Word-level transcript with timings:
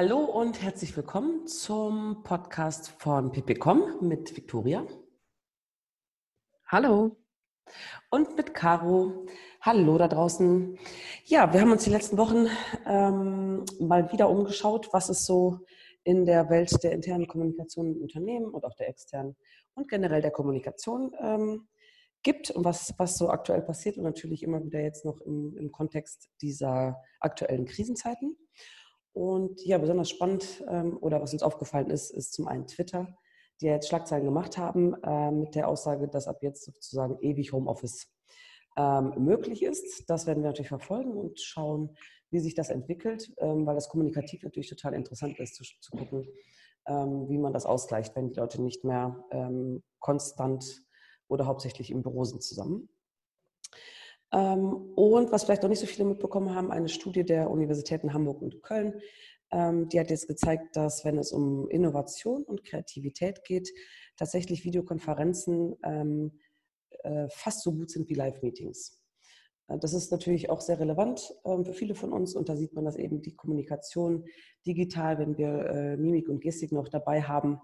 Hallo 0.00 0.20
und 0.20 0.62
herzlich 0.62 0.96
willkommen 0.96 1.48
zum 1.48 2.22
Podcast 2.22 2.90
von 3.00 3.32
ppcom 3.32 3.98
mit 4.00 4.36
Viktoria. 4.36 4.86
Hallo. 6.68 7.16
Und 8.08 8.36
mit 8.36 8.54
Caro. 8.54 9.26
Hallo 9.60 9.98
da 9.98 10.06
draußen. 10.06 10.78
Ja, 11.24 11.52
wir 11.52 11.60
haben 11.60 11.72
uns 11.72 11.82
die 11.82 11.90
letzten 11.90 12.16
Wochen 12.16 12.46
ähm, 12.86 13.64
mal 13.80 14.12
wieder 14.12 14.30
umgeschaut, 14.30 14.88
was 14.92 15.08
es 15.08 15.26
so 15.26 15.66
in 16.04 16.26
der 16.26 16.48
Welt 16.48 16.80
der 16.84 16.92
internen 16.92 17.26
Kommunikation 17.26 17.96
in 17.96 18.00
Unternehmen 18.00 18.54
und 18.54 18.64
auch 18.64 18.76
der 18.76 18.90
externen 18.90 19.34
und 19.74 19.88
generell 19.88 20.22
der 20.22 20.30
Kommunikation 20.30 21.12
ähm, 21.20 21.66
gibt 22.22 22.52
und 22.52 22.64
was, 22.64 22.94
was 22.98 23.18
so 23.18 23.30
aktuell 23.30 23.62
passiert 23.62 23.96
und 23.96 24.04
natürlich 24.04 24.44
immer 24.44 24.62
wieder 24.62 24.80
jetzt 24.80 25.04
noch 25.04 25.20
im, 25.22 25.56
im 25.56 25.72
Kontext 25.72 26.30
dieser 26.40 27.02
aktuellen 27.18 27.66
Krisenzeiten. 27.66 28.36
Und 29.18 29.64
ja, 29.64 29.78
besonders 29.78 30.10
spannend 30.10 30.62
ähm, 30.68 30.96
oder 31.00 31.20
was 31.20 31.32
uns 31.32 31.42
aufgefallen 31.42 31.90
ist, 31.90 32.10
ist 32.10 32.34
zum 32.34 32.46
einen 32.46 32.68
Twitter, 32.68 33.18
die 33.60 33.66
ja 33.66 33.72
jetzt 33.72 33.88
Schlagzeilen 33.88 34.24
gemacht 34.24 34.56
haben 34.56 34.94
äh, 35.02 35.32
mit 35.32 35.56
der 35.56 35.66
Aussage, 35.66 36.06
dass 36.06 36.28
ab 36.28 36.38
jetzt 36.40 36.66
sozusagen 36.66 37.18
ewig 37.20 37.52
Homeoffice 37.52 38.06
ähm, 38.76 39.14
möglich 39.18 39.64
ist. 39.64 40.08
Das 40.08 40.28
werden 40.28 40.44
wir 40.44 40.50
natürlich 40.50 40.68
verfolgen 40.68 41.14
und 41.14 41.40
schauen, 41.40 41.96
wie 42.30 42.38
sich 42.38 42.54
das 42.54 42.70
entwickelt, 42.70 43.32
ähm, 43.38 43.66
weil 43.66 43.74
das 43.74 43.88
kommunikativ 43.88 44.44
natürlich 44.44 44.68
total 44.68 44.94
interessant 44.94 45.40
ist, 45.40 45.56
zu, 45.56 45.64
zu 45.64 45.90
gucken, 45.90 46.28
wie 46.90 47.36
man 47.36 47.52
das 47.52 47.66
ausgleicht, 47.66 48.16
wenn 48.16 48.30
die 48.30 48.34
Leute 48.40 48.62
nicht 48.62 48.82
mehr 48.82 49.22
konstant 49.98 50.86
oder 51.28 51.44
hauptsächlich 51.44 51.90
im 51.90 52.02
Büro 52.02 52.24
sind 52.24 52.42
zusammen. 52.42 52.88
Ähm, 54.32 54.92
und 54.94 55.32
was 55.32 55.44
vielleicht 55.44 55.62
noch 55.62 55.70
nicht 55.70 55.80
so 55.80 55.86
viele 55.86 56.08
mitbekommen 56.08 56.54
haben, 56.54 56.70
eine 56.70 56.88
Studie 56.88 57.24
der 57.24 57.50
Universitäten 57.50 58.12
Hamburg 58.12 58.42
und 58.42 58.62
Köln, 58.62 59.00
ähm, 59.50 59.88
die 59.88 59.98
hat 59.98 60.10
jetzt 60.10 60.28
gezeigt, 60.28 60.76
dass 60.76 61.04
wenn 61.04 61.18
es 61.18 61.32
um 61.32 61.68
Innovation 61.68 62.44
und 62.44 62.64
Kreativität 62.64 63.44
geht, 63.44 63.70
tatsächlich 64.16 64.64
Videokonferenzen 64.64 65.76
ähm, 65.82 66.38
äh, 67.02 67.28
fast 67.30 67.62
so 67.62 67.72
gut 67.72 67.90
sind 67.90 68.08
wie 68.08 68.14
Live-Meetings. 68.14 69.02
Äh, 69.68 69.78
das 69.78 69.94
ist 69.94 70.12
natürlich 70.12 70.50
auch 70.50 70.60
sehr 70.60 70.78
relevant 70.78 71.34
für 71.44 71.72
viele 71.72 71.94
von 71.94 72.12
uns 72.12 72.34
und 72.34 72.48
da 72.50 72.56
sieht 72.56 72.74
man, 72.74 72.84
dass 72.84 72.96
eben 72.96 73.22
die 73.22 73.34
Kommunikation 73.34 74.26
digital, 74.66 75.18
wenn 75.18 75.38
wir 75.38 75.66
äh, 75.66 75.96
Mimik 75.96 76.28
und 76.28 76.40
Gestik 76.40 76.72
noch 76.72 76.88
dabei 76.88 77.22
haben, 77.22 77.60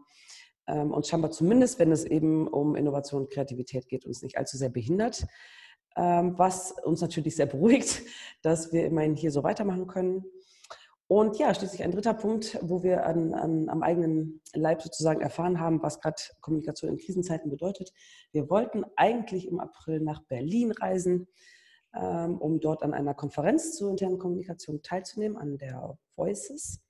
uns 0.67 1.09
scheinbar 1.09 1.31
zumindest, 1.31 1.79
wenn 1.79 1.93
es 1.93 2.07
eben 2.07 2.49
um 2.49 2.75
Innovation 2.75 3.25
und 3.25 3.31
Kreativität 3.31 3.87
geht, 3.87 4.07
uns 4.07 4.23
nicht 4.23 4.39
allzu 4.39 4.57
sehr 4.57 4.71
behindert. 4.71 5.27
Ähm, 5.97 6.37
was 6.37 6.73
uns 6.73 7.01
natürlich 7.01 7.37
sehr 7.37 7.47
beruhigt, 7.47 8.03
dass 8.43 8.73
wir 8.73 8.85
immerhin 8.85 9.15
hier 9.15 9.31
so 9.31 9.43
weitermachen 9.43 9.87
können. 9.87 10.25
Und 11.07 11.39
ja, 11.39 11.55
schließlich 11.55 11.83
ein 11.83 11.93
dritter 11.93 12.15
Punkt, 12.15 12.59
wo 12.63 12.83
wir 12.83 13.07
an, 13.07 13.35
an, 13.35 13.69
am 13.69 13.83
eigenen 13.83 14.41
Leib 14.55 14.83
sozusagen 14.83 15.21
erfahren 15.21 15.61
haben, 15.61 15.83
was 15.83 16.01
gerade 16.01 16.21
Kommunikation 16.41 16.91
in 16.91 16.97
Krisenzeiten 16.97 17.51
bedeutet. 17.51 17.93
Wir 18.33 18.49
wollten 18.49 18.85
eigentlich 18.97 19.47
im 19.47 19.61
April 19.61 20.01
nach 20.01 20.23
Berlin 20.25 20.73
reisen, 20.73 21.29
ähm, 21.95 22.39
um 22.39 22.59
dort 22.59 22.83
an 22.83 22.95
einer 22.95 23.15
Konferenz 23.15 23.77
zur 23.77 23.91
internen 23.91 24.19
Kommunikation 24.19 24.83
teilzunehmen, 24.83 25.37
an 25.37 25.59
der 25.59 25.99
Voices. 26.17 26.81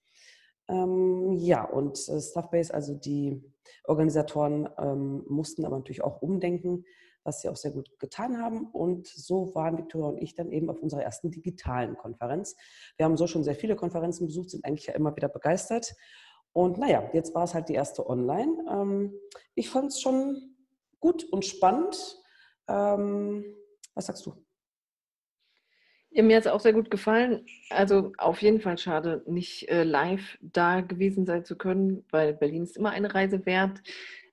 Ähm, 0.68 1.32
ja, 1.32 1.64
und 1.64 2.08
äh, 2.08 2.20
Stuffbase, 2.20 2.72
also 2.72 2.94
die 2.94 3.42
Organisatoren, 3.82 4.68
ähm, 4.78 5.24
mussten 5.28 5.66
aber 5.66 5.76
natürlich 5.76 6.04
auch 6.04 6.22
umdenken 6.22 6.84
was 7.24 7.40
sie 7.40 7.48
auch 7.48 7.56
sehr 7.56 7.72
gut 7.72 7.90
getan 7.98 8.38
haben. 8.40 8.66
Und 8.68 9.06
so 9.08 9.54
waren 9.54 9.78
Viktoria 9.78 10.08
und 10.08 10.22
ich 10.22 10.34
dann 10.34 10.52
eben 10.52 10.70
auf 10.70 10.80
unserer 10.80 11.02
ersten 11.02 11.30
digitalen 11.30 11.96
Konferenz. 11.96 12.56
Wir 12.96 13.06
haben 13.06 13.16
so 13.16 13.26
schon 13.26 13.44
sehr 13.44 13.54
viele 13.54 13.76
Konferenzen 13.76 14.26
besucht, 14.26 14.50
sind 14.50 14.64
eigentlich 14.64 14.86
ja 14.86 14.94
immer 14.94 15.16
wieder 15.16 15.28
begeistert. 15.28 15.94
Und 16.52 16.78
naja, 16.78 17.10
jetzt 17.12 17.34
war 17.34 17.44
es 17.44 17.54
halt 17.54 17.68
die 17.68 17.74
erste 17.74 18.08
online. 18.08 18.64
Ähm, 18.70 19.14
ich 19.54 19.70
fand 19.70 19.88
es 19.88 20.00
schon 20.00 20.54
gut 21.00 21.24
und 21.24 21.44
spannend. 21.44 22.22
Ähm, 22.68 23.44
was 23.94 24.06
sagst 24.06 24.24
du? 24.26 24.44
Ja, 26.10 26.22
mir 26.22 26.36
hat 26.36 26.46
es 26.46 26.52
auch 26.52 26.60
sehr 26.60 26.72
gut 26.72 26.92
gefallen. 26.92 27.44
Also 27.70 28.12
auf 28.18 28.40
jeden 28.40 28.60
Fall 28.60 28.78
schade, 28.78 29.24
nicht 29.26 29.68
äh, 29.68 29.82
live 29.82 30.38
da 30.40 30.80
gewesen 30.80 31.26
sein 31.26 31.44
zu 31.44 31.56
können, 31.56 32.04
weil 32.10 32.34
Berlin 32.34 32.62
ist 32.62 32.76
immer 32.76 32.90
eine 32.90 33.12
Reise 33.12 33.44
wert. 33.46 33.82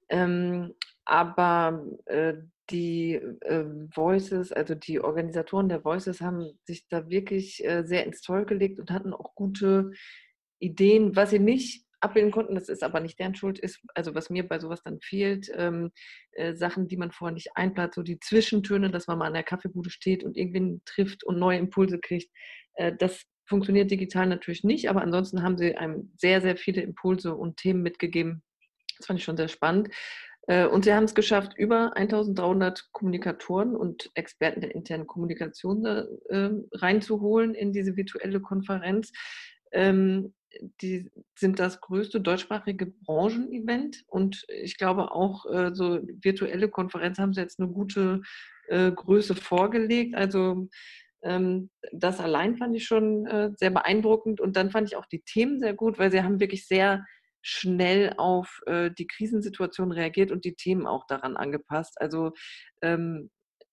Ähm, 0.08 0.76
aber 1.06 1.84
äh, 2.06 2.36
die 2.72 3.14
äh, 3.14 3.66
Voices, 3.94 4.52
also 4.52 4.76
die 4.76 5.00
Organisatoren 5.00 5.70
der 5.70 5.84
Voices 5.84 6.22
haben 6.22 6.60
sich 6.64 6.88
da 6.88 7.10
wirklich 7.10 7.64
äh, 7.66 7.84
sehr 7.84 8.06
ins 8.06 8.22
Zoll 8.22 8.46
gelegt 8.46 8.80
und 8.80 8.92
hatten 8.92 9.14
auch 9.14 9.36
gute 9.36 9.92
Ideen, 10.60 11.16
was 11.16 11.32
sie 11.32 11.40
nicht 11.40 11.86
abbilden 12.02 12.32
konnten, 12.32 12.56
das 12.56 12.70
ist 12.70 12.84
aber 12.84 13.00
nicht 13.00 13.20
deren 13.20 13.36
Schuld, 13.36 13.60
ist, 13.60 13.80
also 13.94 14.16
was 14.16 14.30
mir 14.30 14.48
bei 14.48 14.60
sowas 14.60 14.82
dann 14.84 15.00
fehlt, 15.02 15.52
ähm, 15.56 15.92
äh, 16.32 16.54
Sachen, 16.56 16.88
die 16.88 16.98
man 16.98 17.12
vorher 17.12 17.34
nicht 17.34 17.56
einplant, 17.56 17.94
so 17.94 18.02
die 18.02 18.20
Zwischentöne, 18.20 18.90
dass 18.90 19.08
man 19.08 19.20
mal 19.20 19.28
an 19.28 19.34
der 19.34 19.44
Kaffeebude 19.44 19.92
steht 19.92 20.24
und 20.24 20.36
irgendwen 20.36 20.82
trifft 20.86 21.24
und 21.24 21.38
neue 21.38 21.60
Impulse 21.60 22.00
kriegt, 22.00 22.32
äh, 22.74 22.94
das 22.98 23.24
funktioniert 23.46 23.92
digital 23.92 24.28
natürlich 24.28 24.64
nicht, 24.64 24.90
aber 24.90 25.02
ansonsten 25.02 25.44
haben 25.44 25.58
sie 25.58 25.76
einem 25.76 26.12
sehr, 26.18 26.42
sehr 26.42 26.58
viele 26.58 26.82
Impulse 26.82 27.36
und 27.36 27.58
Themen 27.58 27.84
mitgegeben. 27.84 28.44
Das 28.98 29.08
fand 29.08 29.20
ich 29.20 29.26
schon 29.26 29.38
sehr 29.38 29.48
spannend. 29.48 29.90
Äh, 30.48 30.66
und 30.66 30.86
sie 30.86 30.94
haben 30.94 31.04
es 31.04 31.16
geschafft, 31.16 31.54
über 31.58 31.96
1300 31.96 32.90
Kommunikatoren 32.92 33.76
und 33.76 34.10
Experten 34.16 34.62
der 34.62 34.74
internen 34.76 35.08
Kommunikation 35.08 35.86
äh, 35.86 36.50
reinzuholen 36.74 37.54
in 37.54 37.72
diese 37.74 37.96
virtuelle 37.96 38.42
Konferenz. 38.42 39.12
Ähm, 39.72 40.34
die 40.82 41.10
sind 41.38 41.60
das 41.60 41.80
größte 41.80 42.20
deutschsprachige 42.20 42.88
Branchenevent 43.06 44.04
und 44.08 44.46
ich 44.50 44.78
glaube 44.78 45.12
auch 45.12 45.46
äh, 45.46 45.74
so 45.74 46.02
virtuelle 46.22 46.68
Konferenz 46.68 47.20
haben 47.20 47.34
sie 47.34 47.40
jetzt 47.40 47.60
eine 47.60 47.70
gute 47.70 48.22
äh, 48.68 48.92
Größe 48.92 49.34
vorgelegt. 49.34 50.14
Also 50.16 50.68
ähm, 51.24 51.70
das 51.94 52.20
allein 52.20 52.58
fand 52.58 52.76
ich 52.76 52.86
schon 52.86 53.54
sehr 53.56 53.70
beeindruckend 53.70 54.42
und 54.42 54.58
dann 54.58 54.72
fand 54.72 54.90
ich 54.90 54.98
auch 54.98 55.06
die 55.06 55.22
Themen 55.22 55.60
sehr 55.60 55.74
gut, 55.74 56.00
weil 56.00 56.12
sie 56.12 56.22
haben 56.22 56.42
wirklich 56.42 56.68
sehr 56.68 57.06
schnell 57.42 58.14
auf 58.18 58.62
äh, 58.66 58.92
die 58.92 59.08
Krisensituation 59.08 59.92
reagiert 59.92 60.32
und 60.32 60.46
die 60.46 60.56
Themen 60.56 60.88
auch 60.88 61.06
daran 61.08 61.38
angepasst. 61.38 62.00
Also 62.00 62.32
ähm, 62.82 63.30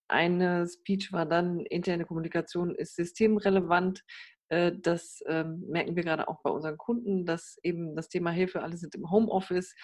eine 0.07 0.67
Speech 0.67 1.13
war 1.13 1.25
dann, 1.25 1.59
interne 1.59 2.05
Kommunikation 2.05 2.75
ist 2.75 2.95
systemrelevant. 2.95 4.03
Äh, 4.49 4.71
das 4.75 5.21
ähm, 5.27 5.63
merken 5.69 5.95
wir 5.95 6.03
gerade 6.03 6.27
auch 6.27 6.41
bei 6.41 6.49
unseren 6.49 6.77
Kunden, 6.77 7.25
dass 7.25 7.57
eben 7.63 7.95
das 7.95 8.09
Thema 8.09 8.31
Hilfe, 8.31 8.63
alle 8.63 8.77
sind 8.77 8.95
im 8.95 9.09
Homeoffice 9.11 9.75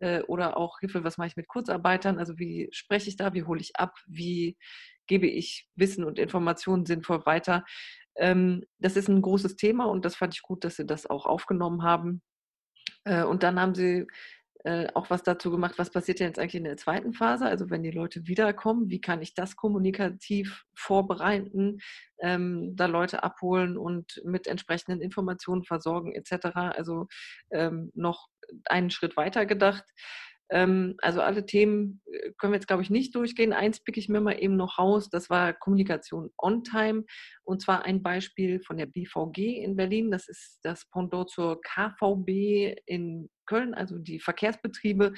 äh, 0.00 0.22
oder 0.22 0.56
auch 0.56 0.80
Hilfe, 0.80 1.04
was 1.04 1.18
mache 1.18 1.28
ich 1.28 1.36
mit 1.36 1.48
Kurzarbeitern? 1.48 2.18
Also 2.18 2.38
wie 2.38 2.68
spreche 2.72 3.08
ich 3.08 3.16
da, 3.16 3.34
wie 3.34 3.44
hole 3.44 3.60
ich 3.60 3.76
ab, 3.76 3.94
wie 4.06 4.56
gebe 5.06 5.26
ich 5.26 5.68
Wissen 5.76 6.04
und 6.04 6.18
Informationen 6.18 6.86
sinnvoll 6.86 7.26
weiter? 7.26 7.64
Ähm, 8.16 8.64
das 8.78 8.96
ist 8.96 9.08
ein 9.08 9.22
großes 9.22 9.56
Thema 9.56 9.84
und 9.84 10.04
das 10.04 10.16
fand 10.16 10.34
ich 10.34 10.42
gut, 10.42 10.64
dass 10.64 10.76
Sie 10.76 10.86
das 10.86 11.06
auch 11.06 11.26
aufgenommen 11.26 11.82
haben. 11.82 12.22
Äh, 13.04 13.24
und 13.24 13.42
dann 13.42 13.60
haben 13.60 13.74
sie 13.74 14.06
äh, 14.64 14.88
auch 14.94 15.10
was 15.10 15.22
dazu 15.22 15.50
gemacht, 15.50 15.74
was 15.76 15.90
passiert 15.90 16.20
denn 16.20 16.28
jetzt 16.28 16.38
eigentlich 16.38 16.54
in 16.54 16.64
der 16.64 16.78
zweiten 16.78 17.12
Phase? 17.12 17.44
Also 17.44 17.68
wenn 17.68 17.82
die 17.82 17.90
Leute 17.90 18.26
wiederkommen, 18.26 18.88
wie 18.88 19.00
kann 19.00 19.20
ich 19.20 19.34
das 19.34 19.56
kommunikativ 19.56 20.64
vorbereiten, 20.74 21.80
ähm, 22.20 22.74
da 22.74 22.86
Leute 22.86 23.22
abholen 23.22 23.76
und 23.76 24.22
mit 24.24 24.46
entsprechenden 24.46 25.02
Informationen 25.02 25.64
versorgen 25.64 26.12
etc. 26.14 26.46
Also 26.54 27.08
ähm, 27.50 27.90
noch 27.94 28.28
einen 28.64 28.90
Schritt 28.90 29.18
weiter 29.18 29.44
gedacht. 29.44 29.84
Ähm, 30.50 30.96
also 30.98 31.20
alle 31.20 31.46
Themen 31.46 32.02
äh, 32.06 32.32
können 32.38 32.52
wir 32.52 32.58
jetzt, 32.58 32.66
glaube 32.66 32.82
ich, 32.82 32.90
nicht 32.90 33.14
durchgehen. 33.14 33.52
Eins 33.52 33.82
picke 33.82 33.98
ich 33.98 34.08
mir 34.08 34.20
mal 34.20 34.40
eben 34.40 34.56
noch 34.56 34.78
raus. 34.78 35.08
Das 35.10 35.30
war 35.30 35.52
Kommunikation 35.52 36.30
on-time. 36.38 37.04
Und 37.44 37.62
zwar 37.62 37.84
ein 37.84 38.02
Beispiel 38.02 38.60
von 38.60 38.76
der 38.76 38.86
BVG 38.86 39.62
in 39.62 39.76
Berlin. 39.76 40.10
Das 40.10 40.28
ist 40.28 40.60
das 40.62 40.88
Pendant 40.90 41.30
zur 41.30 41.60
KVB 41.62 42.76
in 42.86 43.30
Köln, 43.46 43.74
also 43.74 43.98
die 43.98 44.20
Verkehrsbetriebe. 44.20 45.12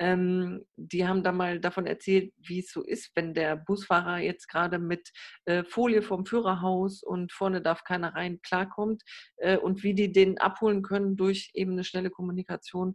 Ähm, 0.00 0.64
die 0.76 1.06
haben 1.06 1.24
da 1.24 1.32
mal 1.32 1.58
davon 1.58 1.86
erzählt, 1.86 2.32
wie 2.38 2.60
es 2.60 2.70
so 2.70 2.84
ist, 2.84 3.10
wenn 3.16 3.34
der 3.34 3.56
Busfahrer 3.56 4.18
jetzt 4.18 4.46
gerade 4.48 4.78
mit 4.78 5.10
äh, 5.44 5.64
Folie 5.64 6.02
vom 6.02 6.24
Führerhaus 6.24 7.02
und 7.02 7.32
vorne 7.32 7.60
darf 7.60 7.82
keiner 7.82 8.14
rein 8.14 8.40
klarkommt 8.42 9.02
äh, 9.38 9.56
und 9.56 9.82
wie 9.82 9.94
die 9.94 10.12
den 10.12 10.38
abholen 10.38 10.82
können 10.82 11.16
durch 11.16 11.50
eben 11.54 11.72
eine 11.72 11.82
schnelle 11.82 12.10
Kommunikation 12.10 12.94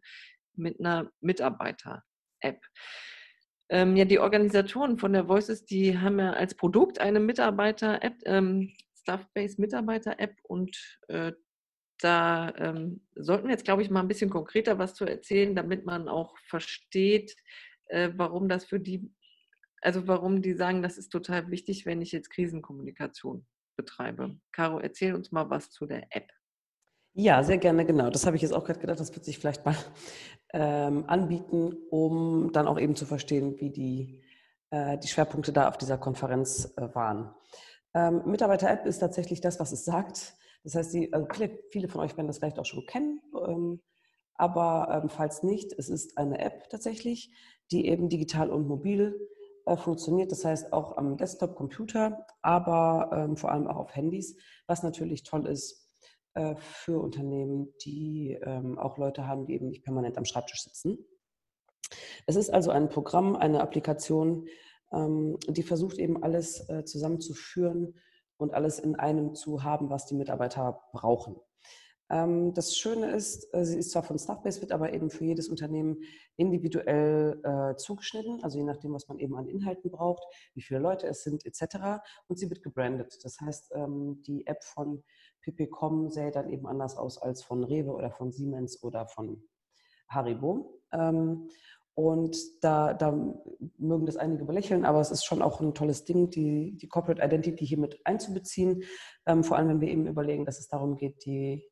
mit 0.55 0.79
einer 0.79 1.11
Mitarbeiter-App. 1.21 2.61
Ähm, 3.69 3.95
ja, 3.95 4.05
die 4.05 4.19
Organisatoren 4.19 4.97
von 4.97 5.13
der 5.13 5.27
Voices, 5.27 5.65
die 5.65 5.97
haben 5.97 6.19
ja 6.19 6.33
als 6.33 6.55
Produkt 6.55 7.00
eine 7.00 7.19
Mitarbeiter-App, 7.19 8.15
ähm, 8.25 8.73
Staff-Based 8.95 9.59
Mitarbeiter-App 9.59 10.38
und 10.44 10.77
äh, 11.07 11.33
da 12.00 12.53
ähm, 12.57 13.01
sollten 13.15 13.45
wir 13.45 13.51
jetzt, 13.51 13.65
glaube 13.65 13.81
ich, 13.81 13.89
mal 13.89 14.01
ein 14.01 14.07
bisschen 14.07 14.29
konkreter 14.29 14.77
was 14.77 14.94
zu 14.94 15.05
erzählen, 15.05 15.55
damit 15.55 15.85
man 15.85 16.09
auch 16.09 16.38
versteht, 16.39 17.35
äh, 17.88 18.11
warum 18.15 18.49
das 18.49 18.65
für 18.65 18.79
die, 18.79 19.09
also 19.81 20.07
warum 20.07 20.41
die 20.41 20.53
sagen, 20.53 20.81
das 20.81 20.97
ist 20.97 21.09
total 21.09 21.49
wichtig, 21.49 21.85
wenn 21.85 22.01
ich 22.01 22.11
jetzt 22.11 22.29
Krisenkommunikation 22.29 23.45
betreibe. 23.77 24.38
Caro, 24.51 24.79
erzähl 24.79 25.15
uns 25.15 25.31
mal 25.31 25.49
was 25.49 25.71
zu 25.71 25.85
der 25.85 26.07
App. 26.09 26.29
Ja, 27.15 27.44
sehr 27.44 27.57
gerne, 27.60 27.86
genau. 27.86 28.10
Das 28.10 28.25
habe 28.25 28.36
ich 28.36 28.42
jetzt 28.42 28.54
auch 28.54 28.63
gerade 28.65 28.80
gedacht, 28.80 29.00
das 29.00 29.13
wird 29.13 29.24
sich 29.25 29.38
vielleicht 29.38 29.65
mal 29.65 29.75
ähm, 30.54 31.04
anbieten, 31.07 31.74
um 31.92 32.51
dann 32.51 32.68
auch 32.68 32.80
eben 32.80 32.95
zu 32.95 33.06
verstehen, 33.06 33.56
wie 33.60 33.69
die, 33.69 34.21
äh, 34.71 34.98
die 34.98 35.07
Schwerpunkte 35.07 35.54
da 35.54 35.69
auf 35.69 35.77
dieser 35.77 35.98
Konferenz 36.00 36.74
äh, 36.77 36.88
waren. 36.95 37.33
Ähm, 37.94 38.24
Mitarbeiter-App 38.25 38.86
ist 38.88 39.00
tatsächlich 39.00 39.42
das, 39.42 39.60
was 39.60 39.71
es 39.71 39.86
sagt. 39.86 40.33
Das 40.63 40.74
heißt, 40.75 40.94
die, 40.94 41.13
also 41.13 41.27
viele, 41.31 41.60
viele, 41.69 41.88
von 41.88 42.01
euch 42.01 42.18
werden 42.18 42.27
das 42.27 42.39
vielleicht 42.39 42.57
auch 42.57 42.65
schon 42.65 42.86
kennen, 42.88 43.21
ähm, 43.48 43.81
aber 44.36 45.01
ähm, 45.04 45.09
falls 45.09 45.44
nicht, 45.44 45.71
es 45.74 45.89
ist 45.89 46.18
eine 46.18 46.39
App 46.39 46.68
tatsächlich, 46.69 47.31
die 47.71 47.88
eben 47.88 48.09
digital 48.09 48.50
und 48.50 48.68
mobil 48.68 49.30
äh, 49.68 49.77
funktioniert. 49.77 50.31
Das 50.31 50.45
heißt 50.45 50.74
auch 50.74 50.98
am 50.98 51.18
Desktop, 51.18 51.56
Computer, 51.56 52.25
aber 52.42 53.12
ähm, 53.13 53.38
vor 53.38 53.51
allem 53.51 53.68
auch 53.68 53.75
auf 53.77 53.95
Handys, 53.95 54.36
was 54.66 54.81
natürlich 54.81 55.24
toll 55.24 55.45
ist 55.45 55.82
äh, 56.33 56.56
für 56.56 57.00
Unternehmen, 57.00 57.74
die 57.85 58.38
ähm, 58.41 58.77
auch 58.77 58.97
Leute 58.97 59.27
haben, 59.27 59.45
die 59.45 59.53
eben 59.53 59.68
nicht 59.68 59.83
permanent 59.83 60.18
am 60.18 60.25
Schreibtisch 60.25 60.63
sitzen. 60.63 60.97
Es 62.25 62.35
ist 62.35 62.50
also 62.50 62.71
ein 62.71 62.89
Programm, 62.89 63.35
eine 63.35 63.62
Applikation, 63.62 64.47
ähm, 64.91 65.38
die 65.47 65.63
versucht 65.63 65.97
eben 65.97 66.24
alles 66.24 66.68
äh, 66.69 66.85
zusammenzuführen 66.85 67.95
und 68.38 68.53
alles 68.53 68.80
in 68.80 68.95
einem 68.95 69.35
zu 69.35 69.63
haben, 69.63 69.89
was 69.89 70.06
die 70.06 70.15
Mitarbeiter 70.15 70.81
brauchen. 70.91 71.35
Ähm, 72.09 72.53
das 72.53 72.75
Schöne 72.75 73.11
ist, 73.11 73.53
äh, 73.53 73.65
sie 73.65 73.77
ist 73.77 73.91
zwar 73.91 74.03
von 74.03 74.19
Staffbase, 74.19 74.61
wird 74.61 74.71
aber 74.71 74.94
eben 74.94 75.09
für 75.09 75.25
jedes 75.25 75.50
Unternehmen 75.50 75.97
individuell 76.35 77.39
äh, 77.44 77.75
zugeschnitten, 77.75 78.44
also 78.44 78.57
je 78.57 78.63
nachdem, 78.63 78.94
was 78.94 79.07
man 79.07 79.19
eben 79.19 79.35
an 79.35 79.47
Inhalten 79.47 79.91
braucht, 79.91 80.23
wie 80.53 80.61
viele 80.61 80.79
Leute 80.79 81.07
es 81.07 81.23
sind, 81.23 81.45
etc. 81.45 82.03
Und 82.27 82.38
sie 82.38 82.50
wird 82.50 82.63
gebrandet. 82.63 83.19
Das 83.23 83.39
heißt, 83.39 83.71
ähm, 83.75 84.21
die 84.27 84.45
App 84.47 84.63
von 84.63 85.03
pp.com 85.41 86.09
sähe 86.09 86.31
dann 86.31 86.50
eben 86.50 86.67
anders 86.67 86.97
aus 86.97 87.17
als 87.17 87.44
von 87.44 87.63
Rewe 87.63 87.91
oder 87.91 88.11
von 88.11 88.31
Siemens 88.31 88.83
oder 88.83 89.07
von 89.07 89.44
Haribo. 90.09 90.81
Ähm, 90.91 91.49
und 91.95 92.35
da, 92.63 92.94
da, 92.94 93.11
mögen 93.77 94.07
das 94.07 94.17
einige 94.17 94.45
belächeln, 94.45 94.83
aber 94.83 94.99
es 94.99 95.11
ist 95.11 95.25
schon 95.25 95.44
auch 95.44 95.61
ein 95.61 95.75
tolles 95.75 96.06
Ding, 96.06 96.31
die, 96.31 96.75
die 96.75 96.88
Corporate 96.88 97.23
Identity 97.23 97.67
hier 97.67 97.77
mit 97.77 97.99
einzubeziehen. 98.03 98.83
Ähm, 99.27 99.44
vor 99.44 99.57
allem, 99.57 99.69
wenn 99.69 99.81
wir 99.81 99.89
eben 99.89 100.07
überlegen, 100.07 100.45
dass 100.45 100.59
es 100.59 100.67
darum 100.67 100.97
geht, 100.97 101.23
die 101.25 101.63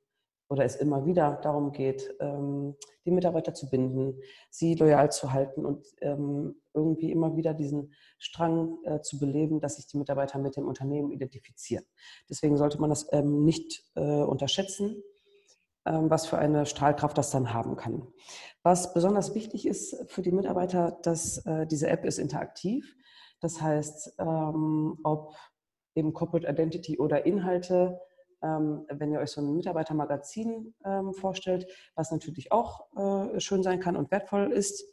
oder 0.51 0.65
es 0.65 0.75
immer 0.75 1.05
wieder 1.05 1.39
darum 1.41 1.71
geht, 1.71 2.13
ähm, 2.19 2.75
die 3.05 3.11
Mitarbeiter 3.11 3.53
zu 3.53 3.69
binden, 3.69 4.19
sie 4.49 4.75
loyal 4.75 5.09
zu 5.09 5.31
halten 5.31 5.65
und 5.65 5.87
ähm, 6.01 6.61
irgendwie 6.73 7.09
immer 7.09 7.37
wieder 7.37 7.53
diesen 7.53 7.93
Strang 8.19 8.77
äh, 8.83 8.99
zu 8.99 9.17
beleben, 9.17 9.61
dass 9.61 9.77
sich 9.77 9.87
die 9.87 9.97
Mitarbeiter 9.97 10.39
mit 10.39 10.57
dem 10.57 10.67
Unternehmen 10.67 11.09
identifizieren. 11.11 11.85
Deswegen 12.29 12.57
sollte 12.57 12.81
man 12.81 12.89
das 12.89 13.07
ähm, 13.13 13.45
nicht 13.45 13.85
äh, 13.95 14.01
unterschätzen, 14.01 15.01
was 15.83 16.27
für 16.27 16.37
eine 16.37 16.67
Strahlkraft 16.67 17.17
das 17.17 17.31
dann 17.31 17.55
haben 17.55 17.75
kann. 17.75 18.07
Was 18.61 18.93
besonders 18.93 19.33
wichtig 19.33 19.65
ist 19.65 19.95
für 20.11 20.21
die 20.21 20.31
Mitarbeiter, 20.31 20.99
dass 21.01 21.43
äh, 21.47 21.65
diese 21.65 21.87
App 21.87 22.05
ist 22.05 22.19
interaktiv. 22.19 22.95
Das 23.39 23.59
heißt, 23.63 24.19
ob 24.19 25.33
eben 25.95 26.13
Corporate 26.13 26.47
Identity 26.47 26.99
oder 26.99 27.25
Inhalte 27.25 27.99
wenn 28.41 29.11
ihr 29.11 29.19
euch 29.19 29.31
so 29.31 29.41
ein 29.41 29.55
Mitarbeitermagazin 29.55 30.73
ähm, 30.83 31.13
vorstellt, 31.13 31.67
was 31.95 32.11
natürlich 32.11 32.51
auch 32.51 32.87
äh, 32.95 33.39
schön 33.39 33.63
sein 33.63 33.79
kann 33.79 33.95
und 33.95 34.11
wertvoll 34.11 34.51
ist. 34.51 34.83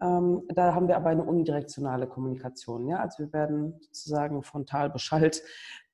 Ähm, 0.00 0.42
da 0.48 0.74
haben 0.74 0.88
wir 0.88 0.96
aber 0.96 1.08
eine 1.08 1.24
unidirektionale 1.24 2.06
Kommunikation. 2.06 2.86
Ja? 2.86 2.98
Also 2.98 3.24
wir 3.24 3.32
werden 3.32 3.78
sozusagen 3.80 4.42
frontal 4.42 4.90
beschallt 4.90 5.42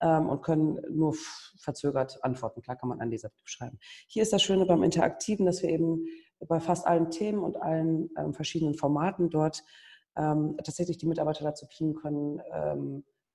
ähm, 0.00 0.28
und 0.28 0.42
können 0.42 0.80
nur 0.90 1.14
verzögert 1.58 2.22
antworten. 2.24 2.62
Klar 2.62 2.76
kann 2.76 2.88
man 2.88 3.00
an 3.00 3.10
dieser 3.10 3.30
schreiben. 3.44 3.78
Hier 4.08 4.22
ist 4.22 4.32
das 4.32 4.42
Schöne 4.42 4.66
beim 4.66 4.82
Interaktiven, 4.82 5.46
dass 5.46 5.62
wir 5.62 5.70
eben 5.70 6.04
bei 6.40 6.58
fast 6.58 6.86
allen 6.86 7.10
Themen 7.10 7.38
und 7.38 7.56
allen 7.62 8.10
ähm, 8.18 8.34
verschiedenen 8.34 8.74
Formaten 8.74 9.30
dort 9.30 9.62
ähm, 10.16 10.56
tatsächlich 10.58 10.98
die 10.98 11.06
Mitarbeiter 11.06 11.44
dazu 11.44 11.66
kriegen 11.66 11.94
können, 11.94 12.42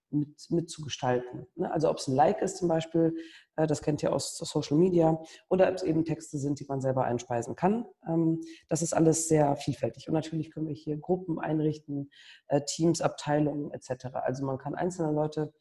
mit, 0.09 0.35
mitzugestalten. 0.49 1.47
Ne? 1.55 1.71
Also 1.71 1.89
ob 1.89 1.97
es 1.97 2.07
ein 2.07 2.15
Like 2.15 2.41
ist 2.41 2.57
zum 2.57 2.67
Beispiel, 2.67 3.15
äh, 3.55 3.67
das 3.67 3.81
kennt 3.81 4.03
ihr 4.03 4.13
aus 4.13 4.37
Social 4.37 4.77
Media, 4.77 5.21
oder 5.49 5.69
ob 5.69 5.75
es 5.75 5.83
eben 5.83 6.05
Texte 6.05 6.37
sind, 6.37 6.59
die 6.59 6.65
man 6.67 6.81
selber 6.81 7.03
einspeisen 7.03 7.55
kann. 7.55 7.85
Ähm, 8.07 8.41
das 8.69 8.81
ist 8.81 8.93
alles 8.93 9.27
sehr 9.27 9.55
vielfältig. 9.55 10.07
Und 10.07 10.13
natürlich 10.13 10.51
können 10.51 10.67
wir 10.67 10.75
hier 10.75 10.97
Gruppen 10.97 11.39
einrichten, 11.39 12.09
äh, 12.47 12.61
Teams, 12.61 13.01
Abteilungen 13.01 13.71
etc. 13.71 14.07
Also 14.13 14.45
man 14.45 14.57
kann 14.57 14.75
einzelne 14.75 15.11
Leute 15.11 15.53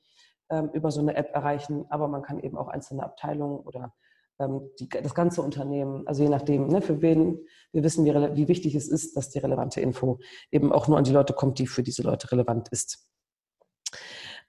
ähm, 0.50 0.70
über 0.72 0.90
so 0.90 1.00
eine 1.00 1.16
App 1.16 1.34
erreichen, 1.34 1.86
aber 1.88 2.08
man 2.08 2.22
kann 2.22 2.38
eben 2.40 2.56
auch 2.56 2.68
einzelne 2.68 3.02
Abteilungen 3.02 3.60
oder 3.60 3.94
ähm, 4.38 4.70
die, 4.78 4.88
das 4.88 5.14
ganze 5.14 5.42
Unternehmen, 5.42 6.06
also 6.06 6.22
je 6.22 6.28
nachdem, 6.28 6.68
ne, 6.68 6.82
für 6.82 7.00
wen 7.02 7.38
wir 7.72 7.82
wissen, 7.82 8.04
wie, 8.04 8.14
wie 8.14 8.48
wichtig 8.48 8.74
es 8.74 8.88
ist, 8.88 9.16
dass 9.16 9.30
die 9.30 9.38
relevante 9.38 9.80
Info 9.80 10.18
eben 10.50 10.72
auch 10.72 10.88
nur 10.88 10.98
an 10.98 11.04
die 11.04 11.12
Leute 11.12 11.32
kommt, 11.32 11.58
die 11.58 11.66
für 11.66 11.82
diese 11.82 12.02
Leute 12.02 12.30
relevant 12.32 12.68
ist. 12.68 13.08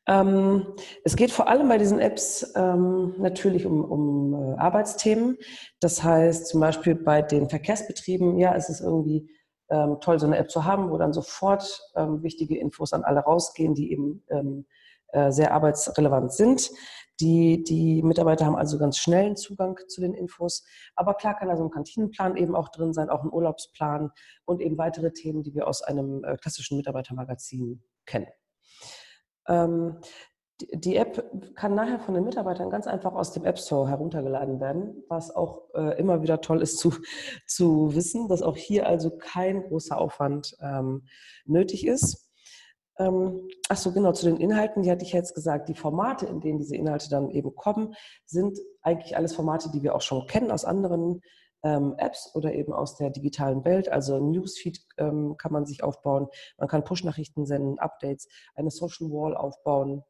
Ähm, 0.08 0.66
es 1.04 1.16
geht 1.16 1.32
vor 1.32 1.48
allem 1.48 1.68
bei 1.68 1.78
diesen 1.78 2.00
Apps 2.00 2.54
ähm, 2.56 3.16
natürlich 3.18 3.66
um, 3.66 3.84
um 3.84 4.34
äh, 4.34 4.58
Arbeitsthemen. 4.58 5.38
Das 5.82 6.02
heißt 6.04 6.48
zum 6.48 6.62
Beispiel 6.62 6.96
bei 6.96 7.22
den 7.22 7.50
Verkehrsbetrieben, 7.50 8.38
ja, 8.38 8.56
es 8.56 8.70
ist 8.70 8.80
irgendwie 8.80 9.30
ähm, 9.70 9.98
toll, 10.00 10.18
so 10.20 10.26
eine 10.26 10.38
App 10.38 10.50
zu 10.50 10.64
haben, 10.64 10.92
wo 10.92 10.98
dann 10.98 11.12
sofort 11.12 11.82
ähm, 11.96 12.24
wichtige 12.24 12.58
Infos 12.58 12.94
an 12.94 13.04
alle 13.04 13.20
rausgehen, 13.20 13.76
die 13.76 13.92
eben 13.92 14.24
ähm, 14.30 14.66
äh, 15.10 15.32
sehr 15.32 15.54
arbeitsrelevant 15.54 16.32
sind. 16.32 16.72
Die, 17.20 17.64
die 17.64 18.04
Mitarbeiter 18.04 18.46
haben 18.46 18.56
also 18.56 18.78
ganz 18.78 18.98
schnellen 19.00 19.36
Zugang 19.36 19.78
zu 19.88 20.02
den 20.02 20.14
Infos. 20.14 20.64
Aber 20.96 21.16
klar 21.16 21.36
kann 21.36 21.50
also 21.50 21.64
ein 21.64 21.72
Kantinenplan 21.72 22.38
eben 22.38 22.56
auch 22.56 22.70
drin 22.70 22.94
sein, 22.94 23.10
auch 23.10 23.24
ein 23.24 23.34
Urlaubsplan 23.34 24.12
und 24.46 24.62
eben 24.62 24.78
weitere 24.78 25.12
Themen, 25.12 25.44
die 25.44 25.54
wir 25.54 25.68
aus 25.68 25.82
einem 25.82 26.24
äh, 26.24 26.38
klassischen 26.38 26.78
Mitarbeitermagazin 26.78 27.82
kennen. 28.06 28.28
Ähm, 29.48 29.98
die 30.60 30.96
App 30.96 31.24
kann 31.56 31.76
nachher 31.76 32.00
von 32.00 32.16
den 32.16 32.24
Mitarbeitern 32.24 32.72
ganz 32.72 32.88
einfach 32.88 33.14
aus 33.14 33.32
dem 33.32 33.46
App 33.46 33.60
Store 33.60 33.88
heruntergeladen 33.88 34.60
werden, 34.60 35.04
was 35.08 35.36
auch 35.36 35.70
äh, 35.76 36.00
immer 36.00 36.24
wieder 36.24 36.42
toll 36.42 36.62
ist 36.62 36.80
zu, 36.80 36.94
zu 37.48 37.94
wissen, 37.94 38.28
dass 38.28 38.42
auch 38.42 38.58
hier 38.58 38.88
also 38.88 39.12
kein 39.18 39.64
großer 39.64 39.98
Aufwand 39.98 40.56
ähm, 40.62 41.06
nötig 41.46 41.86
ist. 41.86 42.28
Ähm, 43.00 43.48
ach 43.70 43.78
so, 43.78 43.92
genau, 43.92 44.12
zu 44.14 44.26
den 44.26 44.38
Inhalten, 44.38 44.82
die 44.82 44.90
hatte 44.90 45.06
ich 45.06 45.14
jetzt 45.14 45.36
gesagt, 45.36 45.70
die 45.70 45.76
Formate, 45.76 46.26
in 46.26 46.42
denen 46.42 46.58
diese 46.58 46.76
Inhalte 46.76 47.10
dann 47.10 47.30
eben 47.30 47.54
kommen, 47.56 47.94
sind 48.26 48.58
eigentlich 48.82 49.16
alles 49.16 49.36
Formate, 49.36 49.70
die 49.72 49.84
wir 49.84 49.94
auch 49.94 50.02
schon 50.02 50.26
kennen 50.26 50.50
aus 50.50 50.66
anderen 50.66 51.22
ähm, 51.64 51.96
Apps 51.98 52.32
oder 52.36 52.54
eben 52.54 52.74
aus 52.74 52.96
der 52.96 53.10
digitalen 53.10 53.66
Welt. 53.66 53.90
Also 53.90 54.20
Newsfeed 54.20 54.80
ähm, 54.98 55.36
kann 55.38 55.52
man 55.52 55.66
sich 55.66 55.84
aufbauen, 55.84 56.28
man 56.58 56.68
kann 56.68 56.84
Push-Nachrichten 56.84 57.46
senden, 57.46 57.80
Updates, 57.80 58.28
eine 58.56 58.72
Social 58.72 59.10
Wall 59.10 59.36
aufbauen 59.36 60.04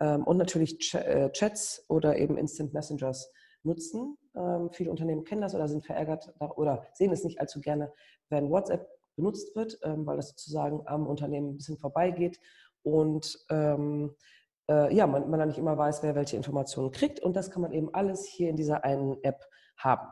ähm, 0.00 0.24
und 0.24 0.36
natürlich 0.36 0.78
Ch 0.78 0.94
äh, 0.94 1.30
Chats 1.32 1.84
oder 1.88 2.16
eben 2.16 2.36
Instant 2.36 2.72
Messengers 2.72 3.32
nutzen. 3.62 4.16
Ähm, 4.36 4.70
viele 4.72 4.90
Unternehmen 4.90 5.24
kennen 5.24 5.42
das 5.42 5.54
oder 5.54 5.68
sind 5.68 5.84
verärgert 5.84 6.32
oder 6.56 6.86
sehen 6.92 7.12
es 7.12 7.24
nicht 7.24 7.40
allzu 7.40 7.60
gerne, 7.60 7.92
wenn 8.28 8.50
WhatsApp 8.50 8.88
benutzt 9.16 9.54
wird, 9.56 9.78
ähm, 9.82 10.06
weil 10.06 10.16
das 10.16 10.28
sozusagen 10.28 10.82
am 10.86 11.06
Unternehmen 11.06 11.50
ein 11.50 11.56
bisschen 11.56 11.76
vorbeigeht 11.76 12.38
und 12.82 13.44
ähm, 13.50 14.14
äh, 14.70 14.94
ja, 14.94 15.06
man, 15.06 15.28
man 15.30 15.38
dann 15.38 15.48
nicht 15.48 15.58
immer 15.58 15.76
weiß, 15.76 16.02
wer 16.02 16.14
welche 16.14 16.36
Informationen 16.36 16.90
kriegt. 16.90 17.20
Und 17.20 17.36
das 17.36 17.50
kann 17.50 17.62
man 17.62 17.72
eben 17.72 17.92
alles 17.94 18.24
hier 18.26 18.50
in 18.50 18.56
dieser 18.56 18.84
einen 18.84 19.22
App 19.22 19.47
haben. 19.78 20.08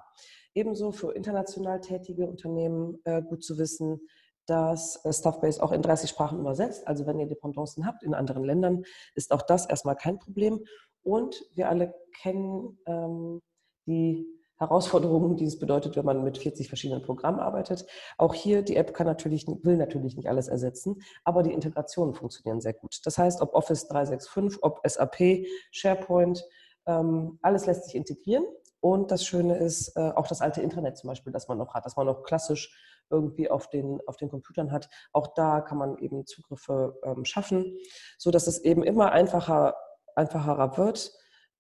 Ebenso 0.55 0.93
für 0.93 1.13
international 1.13 1.81
tätige 1.81 2.27
Unternehmen 2.27 2.99
äh, 3.05 3.23
gut 3.23 3.45
zu 3.45 3.59
wissen, 3.59 4.01
dass 4.47 5.05
äh, 5.05 5.13
Stuffbase 5.13 5.63
auch 5.63 5.73
in 5.73 5.83
30 5.83 6.09
Sprachen 6.09 6.39
übersetzt. 6.39 6.87
Also 6.87 7.07
wenn 7.07 7.19
ihr 7.19 7.27
Dependancen 7.27 7.87
habt 7.87 8.03
in 8.03 8.15
anderen 8.15 8.45
Ländern, 8.45 8.85
ist 9.15 9.33
auch 9.33 9.43
das 9.43 9.67
erstmal 9.67 9.97
kein 9.97 10.19
Problem. 10.19 10.65
Und 11.03 11.45
wir 11.55 11.69
alle 11.69 11.95
kennen 12.21 12.79
ähm, 12.87 13.43
die 13.87 14.27
Herausforderungen, 14.59 15.37
die 15.37 15.45
es 15.45 15.59
bedeutet, 15.59 15.97
wenn 15.97 16.05
man 16.07 16.25
mit 16.25 16.39
40 16.39 16.69
verschiedenen 16.69 17.03
Programmen 17.03 17.41
arbeitet. 17.41 17.85
Auch 18.17 18.33
hier, 18.33 18.63
die 18.63 18.77
App 18.77 18.95
kann 18.95 19.07
natürlich, 19.07 19.47
will 19.47 19.77
natürlich 19.77 20.17
nicht 20.17 20.29
alles 20.29 20.49
ersetzen, 20.49 21.03
aber 21.25 21.43
die 21.43 21.53
Integrationen 21.53 22.15
funktionieren 22.15 22.63
sehr 22.63 22.73
gut. 22.73 23.01
Das 23.05 23.19
heißt, 23.19 23.43
ob 23.43 23.55
Office 23.55 23.87
365, 23.89 24.63
ob 24.63 24.81
SAP, 24.87 25.47
SharePoint, 25.71 26.43
ähm, 26.87 27.39
alles 27.43 27.67
lässt 27.67 27.85
sich 27.85 27.95
integrieren. 27.95 28.45
Und 28.87 29.11
das 29.11 29.27
Schöne 29.27 29.57
ist 29.57 29.97
äh, 29.97 30.13
auch 30.15 30.29
das 30.29 30.41
alte 30.41 30.63
Internet 30.63 30.97
zum 30.97 31.09
Beispiel, 31.09 31.33
das 31.33 31.49
man 31.49 31.59
noch 31.59 31.75
hat, 31.75 31.85
das 31.85 31.97
man 31.97 32.07
noch 32.07 32.23
klassisch 32.23 32.73
irgendwie 33.11 33.51
auf 33.51 33.69
den, 33.69 33.99
auf 34.07 34.17
den 34.17 34.29
Computern 34.29 34.71
hat. 34.71 34.89
Auch 35.13 35.35
da 35.35 35.61
kann 35.61 35.77
man 35.77 35.99
eben 35.99 36.25
Zugriffe 36.25 36.97
ähm, 37.03 37.25
schaffen, 37.25 37.77
sodass 38.17 38.47
es 38.47 38.61
eben 38.61 38.85
immer 38.85 39.11
einfacher, 39.11 39.75
einfacher 40.15 40.79
wird. 40.79 41.13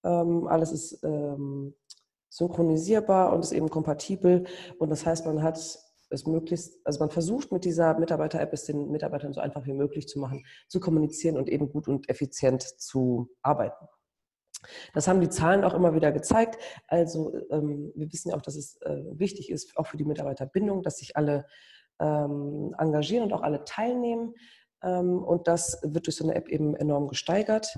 Ähm, 0.04 0.46
alles 0.46 0.70
ist 0.70 1.02
ähm, 1.02 1.74
synchronisierbar 2.28 3.32
und 3.32 3.40
ist 3.40 3.50
eben 3.50 3.70
kompatibel. 3.70 4.44
Und 4.78 4.90
das 4.90 5.04
heißt, 5.04 5.26
man 5.26 5.42
hat 5.42 5.56
es 5.56 6.26
möglichst, 6.26 6.78
also 6.86 7.00
man 7.00 7.10
versucht 7.10 7.50
mit 7.50 7.64
dieser 7.64 7.98
Mitarbeiter-App 7.98 8.52
es 8.52 8.66
den 8.66 8.92
Mitarbeitern 8.92 9.32
so 9.32 9.40
einfach 9.40 9.66
wie 9.66 9.72
möglich 9.72 10.06
zu 10.06 10.20
machen, 10.20 10.44
zu 10.68 10.78
kommunizieren 10.78 11.38
und 11.38 11.48
eben 11.48 11.72
gut 11.72 11.88
und 11.88 12.08
effizient 12.08 12.62
zu 12.62 13.30
arbeiten. 13.42 13.88
Das 14.94 15.08
haben 15.08 15.20
die 15.20 15.28
Zahlen 15.28 15.64
auch 15.64 15.74
immer 15.74 15.94
wieder 15.94 16.12
gezeigt. 16.12 16.58
Also 16.88 17.32
ähm, 17.50 17.92
wir 17.94 18.12
wissen 18.12 18.30
ja 18.30 18.36
auch, 18.36 18.42
dass 18.42 18.56
es 18.56 18.80
äh, 18.82 19.02
wichtig 19.12 19.50
ist, 19.50 19.76
auch 19.76 19.86
für 19.86 19.96
die 19.96 20.04
Mitarbeiterbindung, 20.04 20.82
dass 20.82 20.98
sich 20.98 21.16
alle 21.16 21.46
ähm, 22.00 22.74
engagieren 22.78 23.24
und 23.24 23.32
auch 23.32 23.42
alle 23.42 23.64
teilnehmen. 23.64 24.34
Ähm, 24.82 25.22
und 25.22 25.48
das 25.48 25.80
wird 25.82 26.06
durch 26.06 26.16
so 26.16 26.24
eine 26.24 26.34
App 26.34 26.48
eben 26.48 26.74
enorm 26.76 27.08
gesteigert. 27.08 27.76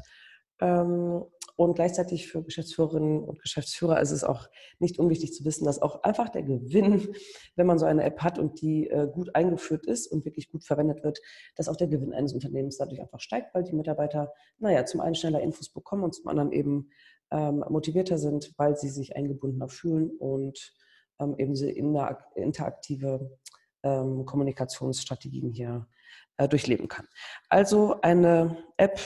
Ähm, 0.60 1.24
und 1.58 1.74
gleichzeitig 1.74 2.28
für 2.28 2.44
Geschäftsführerinnen 2.44 3.24
und 3.24 3.42
Geschäftsführer 3.42 4.00
ist 4.00 4.12
es 4.12 4.22
auch 4.22 4.48
nicht 4.78 5.00
unwichtig 5.00 5.34
zu 5.34 5.44
wissen, 5.44 5.64
dass 5.64 5.82
auch 5.82 6.04
einfach 6.04 6.28
der 6.28 6.44
Gewinn, 6.44 7.08
wenn 7.56 7.66
man 7.66 7.80
so 7.80 7.84
eine 7.84 8.04
App 8.04 8.20
hat 8.20 8.38
und 8.38 8.60
die 8.62 8.88
äh, 8.88 9.08
gut 9.12 9.34
eingeführt 9.34 9.84
ist 9.84 10.06
und 10.06 10.24
wirklich 10.24 10.52
gut 10.52 10.64
verwendet 10.64 11.02
wird, 11.02 11.18
dass 11.56 11.68
auch 11.68 11.74
der 11.74 11.88
Gewinn 11.88 12.14
eines 12.14 12.32
Unternehmens 12.32 12.76
dadurch 12.76 13.00
einfach 13.00 13.18
steigt, 13.18 13.52
weil 13.54 13.64
die 13.64 13.72
Mitarbeiter, 13.72 14.32
naja, 14.60 14.86
zum 14.86 15.00
einen 15.00 15.16
schneller 15.16 15.40
Infos 15.40 15.68
bekommen 15.68 16.04
und 16.04 16.14
zum 16.14 16.28
anderen 16.28 16.52
eben 16.52 16.90
ähm, 17.32 17.64
motivierter 17.68 18.18
sind, 18.18 18.54
weil 18.56 18.76
sie 18.76 18.88
sich 18.88 19.16
eingebundener 19.16 19.68
fühlen 19.68 20.12
und 20.16 20.72
ähm, 21.18 21.34
eben 21.38 21.54
diese 21.54 21.70
interaktive 21.70 23.36
ähm, 23.82 24.24
Kommunikationsstrategien 24.26 25.50
hier 25.50 25.88
äh, 26.36 26.46
durchleben 26.46 26.86
kann. 26.86 27.08
Also 27.48 28.00
eine 28.00 28.58
App, 28.76 29.00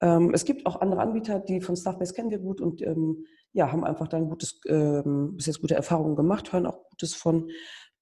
es 0.00 0.44
gibt 0.44 0.66
auch 0.66 0.80
andere 0.80 1.00
Anbieter, 1.00 1.40
die 1.40 1.60
von 1.60 1.76
Staffbase 1.76 2.14
kennen 2.14 2.30
wir 2.30 2.38
gut 2.38 2.60
und 2.60 2.80
ähm, 2.82 3.26
ja, 3.52 3.70
haben 3.70 3.84
einfach 3.84 4.08
dann 4.08 4.28
gutes, 4.28 4.60
ähm, 4.66 5.36
bis 5.36 5.46
jetzt 5.46 5.60
gute 5.60 5.74
Erfahrungen 5.74 6.16
gemacht, 6.16 6.52
hören 6.52 6.66
auch 6.66 6.88
Gutes 6.90 7.14
von. 7.14 7.50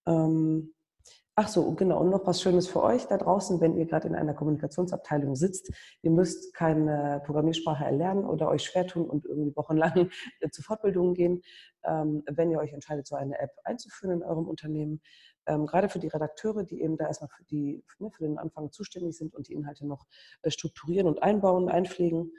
Ähm, 0.07 0.75
ach 1.39 1.47
so, 1.47 1.71
genau, 1.75 2.01
und 2.01 2.11
noch 2.11 2.27
was 2.27 2.43
Schönes 2.43 2.67
für 2.67 2.83
euch 2.83 3.07
da 3.07 3.17
draußen, 3.17 3.61
wenn 3.61 3.77
ihr 3.77 3.87
gerade 3.87 4.09
in 4.09 4.17
einer 4.17 4.35
Kommunikationsabteilung 4.35 5.37
sitzt. 5.37 5.71
Ihr 6.03 6.11
müsst 6.11 6.53
keine 6.53 7.23
Programmiersprache 7.25 7.85
erlernen 7.85 8.25
oder 8.25 8.49
euch 8.49 8.65
schwer 8.65 8.89
tun 8.89 9.09
und 9.09 9.25
irgendwie 9.25 9.55
wochenlang 9.55 10.11
zu 10.51 10.63
Fortbildungen 10.63 11.15
gehen. 11.15 11.43
Ähm, 11.85 12.25
wenn 12.29 12.51
ihr 12.51 12.59
euch 12.59 12.73
entscheidet, 12.73 13.07
so 13.07 13.15
eine 13.15 13.39
App 13.39 13.53
einzuführen 13.63 14.17
in 14.17 14.25
eurem 14.25 14.49
Unternehmen, 14.49 15.01
ähm, 15.47 15.67
gerade 15.67 15.89
für 15.89 16.01
die 16.01 16.09
Redakteure, 16.09 16.65
die 16.65 16.83
eben 16.83 16.97
da 16.97 17.07
erstmal 17.07 17.29
für, 17.29 17.45
die, 17.45 17.85
ne, 18.01 18.11
für 18.11 18.25
den 18.25 18.37
Anfang 18.37 18.73
zuständig 18.73 19.17
sind 19.17 19.33
und 19.33 19.47
die 19.47 19.53
Inhalte 19.53 19.87
noch 19.87 20.07
äh, 20.43 20.51
strukturieren 20.51 21.07
und 21.07 21.23
einbauen, 21.23 21.69
einpflegen. 21.69 22.33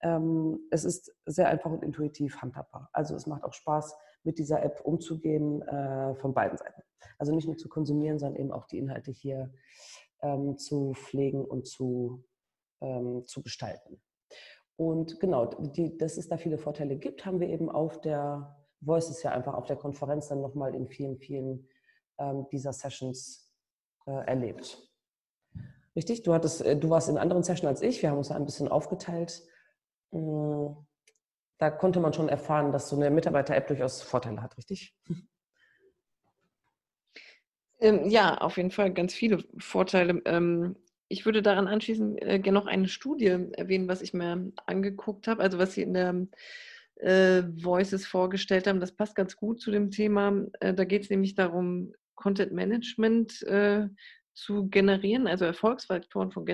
Ähm, 0.00 0.60
es 0.70 0.86
ist 0.86 1.14
sehr 1.26 1.50
einfach 1.50 1.70
und 1.70 1.84
intuitiv 1.84 2.40
handhabbar. 2.40 2.88
Also 2.94 3.14
es 3.14 3.26
macht 3.26 3.44
auch 3.44 3.52
Spaß, 3.52 3.94
mit 4.24 4.38
dieser 4.38 4.62
App 4.62 4.80
umzugehen 4.84 5.62
äh, 5.62 6.14
von 6.16 6.34
beiden 6.34 6.58
Seiten. 6.58 6.82
Also 7.18 7.34
nicht 7.34 7.46
nur 7.46 7.56
zu 7.56 7.68
konsumieren, 7.68 8.18
sondern 8.18 8.40
eben 8.40 8.52
auch 8.52 8.66
die 8.66 8.78
Inhalte 8.78 9.10
hier 9.10 9.52
ähm, 10.22 10.58
zu 10.58 10.94
pflegen 10.94 11.44
und 11.44 11.66
zu, 11.66 12.24
ähm, 12.80 13.24
zu 13.26 13.42
gestalten. 13.42 14.00
Und 14.76 15.18
genau, 15.18 15.46
die, 15.46 15.96
dass 15.96 16.16
es 16.16 16.28
da 16.28 16.36
viele 16.36 16.58
Vorteile 16.58 16.96
gibt, 16.96 17.26
haben 17.26 17.40
wir 17.40 17.48
eben 17.48 17.68
auf 17.68 18.00
der 18.00 18.56
Voices 18.80 19.22
ja 19.22 19.32
einfach 19.32 19.54
auf 19.54 19.66
der 19.66 19.76
Konferenz 19.76 20.28
dann 20.28 20.40
nochmal 20.40 20.74
in 20.74 20.88
vielen, 20.88 21.18
vielen 21.18 21.68
ähm, 22.18 22.46
dieser 22.52 22.72
Sessions 22.72 23.52
äh, 24.06 24.12
erlebt. 24.26 24.88
Richtig? 25.96 26.22
Du, 26.22 26.32
hattest, 26.32 26.62
äh, 26.62 26.76
du 26.76 26.90
warst 26.90 27.08
in 27.08 27.18
anderen 27.18 27.42
Sessions 27.42 27.66
als 27.66 27.82
ich. 27.82 28.02
Wir 28.02 28.10
haben 28.10 28.18
uns 28.18 28.30
ein 28.30 28.44
bisschen 28.44 28.68
aufgeteilt. 28.68 29.42
Mm, 30.12 30.68
da 31.58 31.70
konnte 31.70 32.00
man 32.00 32.12
schon 32.12 32.28
erfahren, 32.28 32.72
dass 32.72 32.88
so 32.88 32.96
eine 32.96 33.10
Mitarbeiter-App 33.10 33.66
durchaus 33.66 34.02
Vorteile 34.02 34.42
hat, 34.42 34.56
richtig? 34.56 34.94
Ähm, 37.80 38.08
ja, 38.08 38.38
auf 38.38 38.56
jeden 38.56 38.70
Fall 38.70 38.92
ganz 38.92 39.14
viele 39.14 39.44
Vorteile. 39.58 40.20
Ähm, 40.24 40.76
ich 41.08 41.24
würde 41.24 41.42
daran 41.42 41.68
anschließend 41.68 42.22
äh, 42.22 42.38
gerne 42.38 42.58
noch 42.58 42.66
eine 42.66 42.88
Studie 42.88 43.26
erwähnen, 43.26 43.88
was 43.88 44.02
ich 44.02 44.14
mir 44.14 44.52
angeguckt 44.66 45.26
habe, 45.26 45.42
also 45.42 45.58
was 45.58 45.74
Sie 45.74 45.82
in 45.82 45.94
der 45.94 46.26
äh, 46.96 47.42
Voices 47.62 48.06
vorgestellt 48.06 48.66
haben. 48.66 48.80
Das 48.80 48.92
passt 48.92 49.14
ganz 49.14 49.36
gut 49.36 49.60
zu 49.60 49.70
dem 49.70 49.90
Thema. 49.90 50.44
Äh, 50.60 50.74
da 50.74 50.84
geht 50.84 51.02
es 51.02 51.10
nämlich 51.10 51.34
darum, 51.34 51.94
Content 52.14 52.52
Management 52.52 53.46
zu 54.38 54.68
generieren, 54.68 55.26
also 55.26 55.44
Erfolgsfaktoren 55.44 56.30
von 56.30 56.46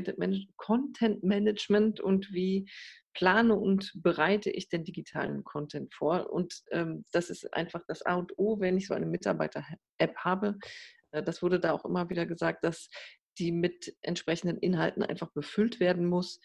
Content 0.56 1.22
Management 1.22 2.00
und 2.00 2.32
wie 2.32 2.68
plane 3.12 3.54
und 3.54 3.92
bereite 3.94 4.50
ich 4.50 4.68
den 4.68 4.84
digitalen 4.84 5.44
Content 5.44 5.94
vor. 5.94 6.32
Und 6.32 6.62
ähm, 6.70 7.04
das 7.12 7.30
ist 7.30 7.52
einfach 7.54 7.82
das 7.86 8.02
A 8.02 8.14
und 8.16 8.36
O, 8.38 8.58
wenn 8.58 8.76
ich 8.76 8.88
so 8.88 8.94
eine 8.94 9.06
Mitarbeiter-App 9.06 10.16
habe. 10.16 10.58
Äh, 11.12 11.22
das 11.22 11.42
wurde 11.42 11.60
da 11.60 11.72
auch 11.72 11.84
immer 11.84 12.08
wieder 12.10 12.26
gesagt, 12.26 12.64
dass 12.64 12.88
die 13.38 13.52
mit 13.52 13.94
entsprechenden 14.02 14.58
Inhalten 14.58 15.02
einfach 15.02 15.30
befüllt 15.32 15.78
werden 15.78 16.06
muss, 16.06 16.40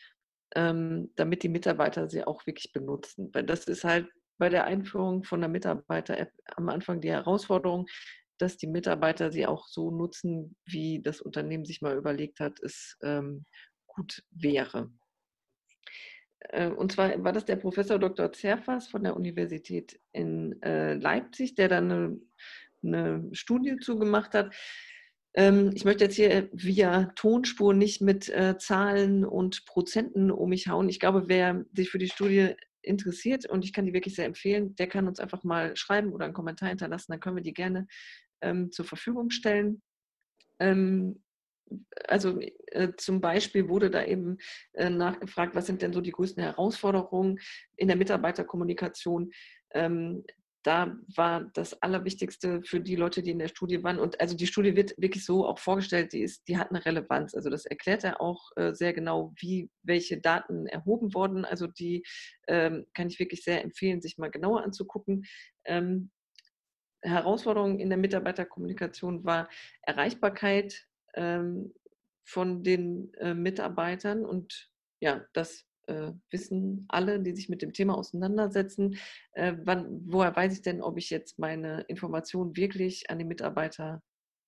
ähm, 0.56 1.12
damit 1.16 1.44
die 1.44 1.50
Mitarbeiter 1.50 2.10
sie 2.10 2.24
auch 2.24 2.46
wirklich 2.46 2.74
benutzen. 2.74 3.30
Weil 3.34 3.44
das 3.44 3.66
ist 3.66 3.84
halt 3.84 4.10
bei 4.38 4.50
der 4.50 4.66
Einführung 4.66 5.24
von 5.24 5.40
der 5.40 5.50
Mitarbeiter-App 5.50 6.32
am 6.56 6.70
Anfang 6.70 7.02
die 7.02 7.12
Herausforderung, 7.12 7.88
dass 8.42 8.58
die 8.58 8.68
Mitarbeiter 8.68 9.32
sie 9.32 9.46
auch 9.46 9.68
so 9.68 9.92
nutzen, 9.92 10.56
wie 10.66 11.02
das 11.02 11.22
Unternehmen 11.22 11.66
sich 11.66 11.82
mal 11.82 11.98
überlegt 11.98 12.40
hat, 12.40 12.60
es 12.60 12.98
ähm, 13.04 13.46
gut 13.88 14.24
wäre. 14.32 14.92
Äh, 16.40 16.70
und 16.70 16.92
zwar 16.92 17.24
war 17.24 17.34
das 17.34 17.46
der 17.46 17.58
Professor 17.58 18.00
Dr. 18.00 18.32
Zerfas 18.32 18.88
von 18.88 19.04
der 19.04 19.16
Universität 19.16 20.00
in 20.12 20.62
äh, 20.62 20.96
Leipzig, 20.96 21.56
der 21.56 21.68
dann 21.68 21.92
eine, 21.92 22.22
eine 22.84 23.30
Studie 23.34 23.78
zugemacht 23.78 24.34
hat. 24.34 24.56
Ähm, 25.36 25.72
ich 25.74 25.86
möchte 25.86 26.06
jetzt 26.06 26.16
hier 26.16 26.50
via 26.54 27.12
Tonspur 27.16 27.74
nicht 27.74 28.02
mit 28.02 28.30
äh, 28.30 28.58
Zahlen 28.58 29.26
und 29.26 29.66
Prozenten 29.66 30.32
um 30.32 30.50
mich 30.50 30.68
hauen. 30.68 30.90
Ich 30.90 31.00
glaube, 31.00 31.28
wer 31.28 31.66
sich 31.74 31.90
für 31.90 32.00
die 32.00 32.10
Studie 32.10 32.56
interessiert 32.82 33.46
und 33.48 33.66
ich 33.66 33.74
kann 33.74 33.86
die 33.86 33.94
wirklich 33.94 34.16
sehr 34.16 34.26
empfehlen, 34.26 34.76
der 34.76 34.88
kann 34.88 35.08
uns 35.08 35.20
einfach 35.20 35.44
mal 35.44 35.76
schreiben 35.76 36.14
oder 36.14 36.26
einen 36.26 36.34
Kommentar 36.34 36.70
hinterlassen, 36.70 37.12
dann 37.12 37.20
können 37.20 37.36
wir 37.36 37.44
die 37.44 37.54
gerne 37.54 37.88
ähm, 38.42 38.72
zur 38.72 38.86
Verfügung 38.86 39.30
stellen. 39.30 39.82
Ähm, 40.60 41.24
also 42.08 42.40
äh, 42.68 42.94
zum 42.98 43.22
Beispiel 43.22 43.70
wurde 43.70 43.90
da 43.90 44.04
eben 44.04 44.38
äh, 44.74 44.90
nachgefragt, 44.90 45.56
was 45.56 45.68
sind 45.68 45.82
denn 45.82 45.94
so 45.94 46.02
die 46.02 46.12
größten 46.12 46.42
Herausforderungen 46.42 47.40
in 47.76 47.88
der 47.88 47.98
Mitarbeiterkommunikation. 47.98 49.32
Ähm, 49.72 50.24
da 50.64 50.98
war 51.16 51.50
das 51.54 51.82
Allerwichtigste 51.82 52.62
für 52.64 52.82
die 52.82 52.98
Leute, 52.98 53.24
die 53.24 53.32
in 53.32 53.40
der 53.40 53.48
Studie 53.48 53.82
waren. 53.84 53.98
Und 53.98 54.20
also 54.20 54.36
die 54.36 54.48
Studie 54.48 54.76
wird 54.76 54.94
wirklich 54.98 55.24
so 55.24 55.48
auch 55.48 55.58
vorgestellt, 55.58 56.12
die, 56.12 56.22
ist, 56.22 56.48
die 56.48 56.58
hat 56.58 56.70
eine 56.70 56.86
Relevanz. 56.86 57.34
Also 57.34 57.50
das 57.50 57.66
erklärt 57.66 58.04
er 58.04 58.20
auch 58.20 58.52
äh, 58.58 58.74
sehr 58.74 58.94
genau, 58.94 59.34
wie 59.40 59.70
welche 59.84 60.20
Daten 60.20 60.68
erhoben 60.68 61.14
wurden. 61.14 61.46
Also 61.46 61.68
die 61.68 62.04
ähm, 62.48 62.86
kann 62.94 63.08
ich 63.08 63.20
wirklich 63.20 63.44
sehr 63.44 63.64
empfehlen, 63.64 64.02
sich 64.02 64.18
mal 64.18 64.32
genauer 64.32 64.64
anzugucken. 64.64 65.24
Ähm, 65.64 66.12
Herausforderung 67.02 67.80
in 67.80 67.90
der 67.90 67.98
Mitarbeiterkommunikation 67.98 69.24
war 69.24 69.50
Erreichbarkeit 69.82 70.88
ähm, 71.14 71.74
von 72.26 72.64
den 72.64 73.14
äh, 73.16 73.34
Mitarbeitern. 73.34 74.26
Und 74.26 74.70
ja, 75.00 75.26
das 75.34 75.66
äh, 75.88 76.12
wissen 76.30 76.86
alle, 76.88 77.20
die 77.20 77.36
sich 77.36 77.50
mit 77.50 77.62
dem 77.62 77.74
Thema 77.74 77.98
auseinandersetzen. 77.98 78.98
Äh, 79.34 79.56
wann, 79.64 80.02
woher 80.06 80.36
weiß 80.36 80.54
ich 80.54 80.62
denn, 80.62 80.82
ob 80.82 80.98
ich 80.98 81.10
jetzt 81.10 81.40
meine 81.40 81.82
Informationen 81.88 82.56
wirklich 82.56 83.10
an 83.10 83.20
die 83.20 83.26
Mitarbeiter 83.26 84.02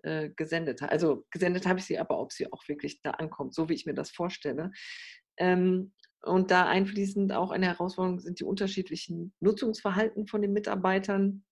äh, 0.03 0.29
gesendet 0.29 0.81
habe? 0.81 0.91
Also 0.91 1.25
gesendet 1.31 1.65
habe 1.65 1.79
ich 1.79 1.85
sie, 1.85 1.97
aber 1.97 2.19
ob 2.19 2.31
sie 2.31 2.51
auch 2.51 2.67
wirklich 2.67 3.01
da 3.01 3.11
ankommt, 3.11 3.53
so 3.55 3.69
wie 3.69 3.73
ich 3.73 3.85
mir 3.85 3.95
das 3.95 4.11
vorstelle. 4.11 4.71
Ähm, 5.37 5.93
und 6.23 6.51
da 6.51 6.67
einfließend 6.67 7.33
auch 7.33 7.49
eine 7.49 7.65
Herausforderung 7.65 8.19
sind 8.19 8.39
die 8.39 8.43
unterschiedlichen 8.43 9.33
Nutzungsverhalten 9.39 10.27
von 10.27 10.41
den 10.41 10.53
Mitarbeitern. 10.53 11.43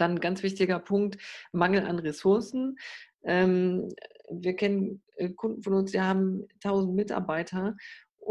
Dann 0.00 0.12
ein 0.12 0.20
ganz 0.20 0.42
wichtiger 0.42 0.78
Punkt, 0.78 1.18
Mangel 1.52 1.84
an 1.84 1.98
Ressourcen. 1.98 2.76
Ähm, 3.22 3.88
wir 4.30 4.54
kennen 4.54 5.02
äh, 5.16 5.30
Kunden 5.30 5.62
von 5.62 5.74
uns, 5.74 5.92
die 5.92 6.00
haben 6.00 6.46
1000 6.64 6.94
Mitarbeiter 6.94 7.76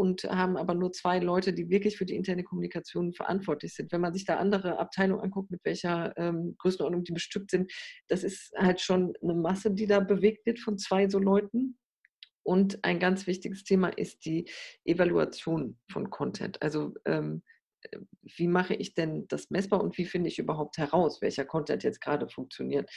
und 0.00 0.24
haben 0.24 0.56
aber 0.56 0.74
nur 0.74 0.92
zwei 0.92 1.18
Leute, 1.18 1.52
die 1.52 1.68
wirklich 1.68 1.98
für 1.98 2.06
die 2.06 2.16
interne 2.16 2.42
Kommunikation 2.42 3.12
verantwortlich 3.12 3.74
sind. 3.74 3.92
Wenn 3.92 4.00
man 4.00 4.14
sich 4.14 4.24
da 4.24 4.36
andere 4.36 4.78
Abteilungen 4.78 5.22
anguckt, 5.22 5.50
mit 5.50 5.60
welcher 5.64 6.16
ähm, 6.16 6.54
Größenordnung 6.58 7.04
die 7.04 7.12
bestückt 7.12 7.50
sind, 7.50 7.70
das 8.08 8.24
ist 8.24 8.52
halt 8.56 8.80
schon 8.80 9.12
eine 9.22 9.34
Masse, 9.34 9.72
die 9.72 9.86
da 9.86 10.00
bewegt 10.00 10.46
wird 10.46 10.58
von 10.58 10.78
zwei 10.78 11.08
so 11.08 11.18
Leuten. 11.18 11.76
Und 12.42 12.82
ein 12.84 12.98
ganz 12.98 13.26
wichtiges 13.26 13.64
Thema 13.64 13.88
ist 13.88 14.24
die 14.24 14.48
Evaluation 14.84 15.78
von 15.90 16.08
Content. 16.08 16.62
Also 16.62 16.94
ähm, 17.04 17.42
wie 18.22 18.48
mache 18.48 18.74
ich 18.74 18.94
denn 18.94 19.26
das 19.28 19.50
messbar 19.50 19.82
und 19.82 19.96
wie 19.98 20.04
finde 20.04 20.28
ich 20.28 20.38
überhaupt 20.38 20.78
heraus, 20.78 21.20
welcher 21.22 21.44
Content 21.44 21.82
jetzt 21.82 22.00
gerade 22.00 22.28
funktioniert. 22.28 22.90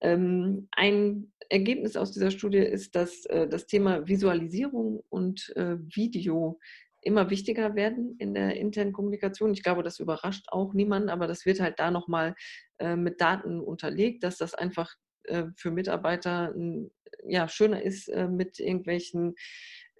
Ähm, 0.00 0.68
ein 0.72 1.32
Ergebnis 1.48 1.96
aus 1.96 2.12
dieser 2.12 2.30
Studie 2.30 2.58
ist, 2.58 2.94
dass 2.94 3.26
äh, 3.26 3.48
das 3.48 3.66
Thema 3.66 4.06
Visualisierung 4.08 5.02
und 5.08 5.52
äh, 5.56 5.76
Video 5.78 6.58
immer 7.02 7.30
wichtiger 7.30 7.74
werden 7.74 8.16
in 8.18 8.34
der 8.34 8.56
internen 8.56 8.92
Kommunikation. 8.92 9.52
Ich 9.52 9.62
glaube, 9.62 9.82
das 9.82 10.00
überrascht 10.00 10.46
auch 10.48 10.74
niemanden, 10.74 11.08
aber 11.08 11.26
das 11.26 11.46
wird 11.46 11.60
halt 11.60 11.78
da 11.78 11.90
nochmal 11.90 12.34
äh, 12.78 12.96
mit 12.96 13.20
Daten 13.20 13.60
unterlegt, 13.60 14.24
dass 14.24 14.36
das 14.36 14.54
einfach 14.54 14.94
für 15.54 15.70
Mitarbeiter 15.70 16.54
ja, 17.28 17.46
schöner 17.46 17.82
ist, 17.82 18.08
mit 18.08 18.58
irgendwelchen 18.58 19.36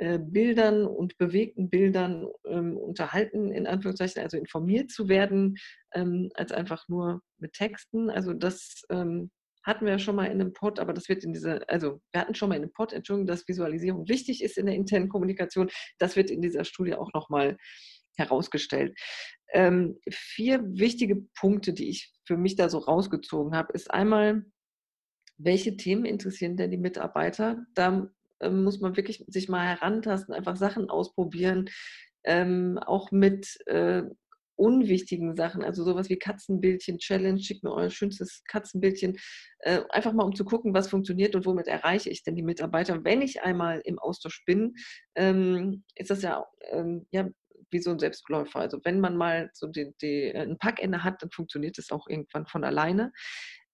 äh, 0.01 0.19
Bildern 0.19 0.87
und 0.87 1.19
bewegten 1.19 1.69
Bildern 1.69 2.27
ähm, 2.47 2.79
unterhalten, 2.79 3.53
in 3.53 3.67
Anführungszeichen, 3.67 4.23
also 4.23 4.39
informiert 4.39 4.91
zu 4.91 5.11
werden, 5.11 5.59
ähm, 5.93 6.31
als 6.33 6.53
einfach 6.53 6.89
nur 6.89 7.21
mit 7.37 7.53
Texten. 7.53 8.09
Also 8.09 8.33
das 8.33 8.81
ähm, 8.89 9.31
hatten 9.63 9.85
wir 9.85 9.99
schon 9.99 10.17
mal 10.17 10.25
in 10.25 10.41
einem 10.41 10.55
Pod, 10.55 10.81
aber 10.81 10.95
das 10.95 11.11
wird 11.11 11.23
in 11.23 11.35
dieser, 11.35 11.69
also 11.69 12.01
wir 12.13 12.23
hatten 12.23 12.35
schon 12.35 12.49
mal 12.49 12.55
in 12.55 12.63
einem 12.63 12.73
Pod, 12.73 12.95
Entschuldigung, 12.95 13.27
dass 13.27 13.47
Visualisierung 13.47 14.09
wichtig 14.09 14.43
ist 14.43 14.57
in 14.57 14.65
der 14.65 14.75
internen 14.75 15.11
Kommunikation. 15.11 15.69
Das 15.99 16.17
wird 16.17 16.31
in 16.31 16.41
dieser 16.41 16.65
Studie 16.65 16.95
auch 16.95 17.13
nochmal 17.13 17.59
herausgestellt. 18.17 18.99
Ähm, 19.53 19.99
vier 20.11 20.63
wichtige 20.65 21.17
Punkte, 21.39 21.75
die 21.75 21.91
ich 21.91 22.11
für 22.25 22.39
mich 22.39 22.57
da 22.57 22.71
so 22.71 22.79
rausgezogen 22.79 23.55
habe, 23.55 23.75
ist 23.75 23.91
einmal, 23.91 24.47
welche 25.37 25.77
Themen 25.77 26.07
interessieren 26.07 26.57
denn 26.57 26.71
die 26.71 26.79
Mitarbeiter? 26.79 27.67
Da 27.75 28.11
ähm, 28.41 28.65
muss 28.65 28.81
man 28.81 28.97
wirklich 28.97 29.25
sich 29.29 29.49
mal 29.49 29.67
herantasten, 29.67 30.35
einfach 30.35 30.57
Sachen 30.57 30.91
ausprobieren, 30.91 31.69
ähm, 32.25 32.79
auch 32.79 33.11
mit 33.13 33.59
äh, 33.67 34.03
unwichtigen 34.61 35.35
Sachen, 35.37 35.65
also 35.65 35.85
sowas 35.85 36.11
wie 36.11 36.19
Katzenbildchen, 36.19 36.99
Challenge, 36.99 37.41
schickt 37.41 37.65
mir 37.65 37.73
euer 37.73 37.89
schönstes 37.89 38.43
Katzenbildchen, 38.47 39.17
äh, 39.61 39.81
einfach 39.89 40.13
mal 40.13 40.25
um 40.25 40.35
zu 40.35 40.45
gucken, 40.45 40.75
was 40.75 40.89
funktioniert 40.89 41.35
und 41.35 41.47
womit 41.47 41.67
erreiche 41.67 42.11
ich 42.11 42.23
denn 42.23 42.37
die 42.37 42.43
Mitarbeiter. 42.43 43.03
Wenn 43.03 43.23
ich 43.23 43.43
einmal 43.43 43.81
im 43.85 43.99
Austausch 43.99 44.45
bin, 44.45 44.75
ähm, 45.15 45.83
ist 45.95 46.11
das 46.11 46.21
ja, 46.21 46.45
ähm, 46.71 47.07
ja 47.11 47.27
wie 47.71 47.81
so 47.81 47.91
ein 47.91 47.99
Selbstläufer. 47.99 48.61
Also 48.61 48.79
wenn 48.85 49.01
man 49.01 49.17
mal 49.17 49.51
so 49.55 49.67
die, 49.67 49.93
die, 50.03 50.25
äh, 50.25 50.43
ein 50.43 50.59
Packende 50.59 51.05
hat, 51.05 51.23
dann 51.23 51.31
funktioniert 51.31 51.79
es 51.79 51.91
auch 51.91 52.07
irgendwann 52.07 52.47
von 52.47 52.63
alleine. 52.63 53.13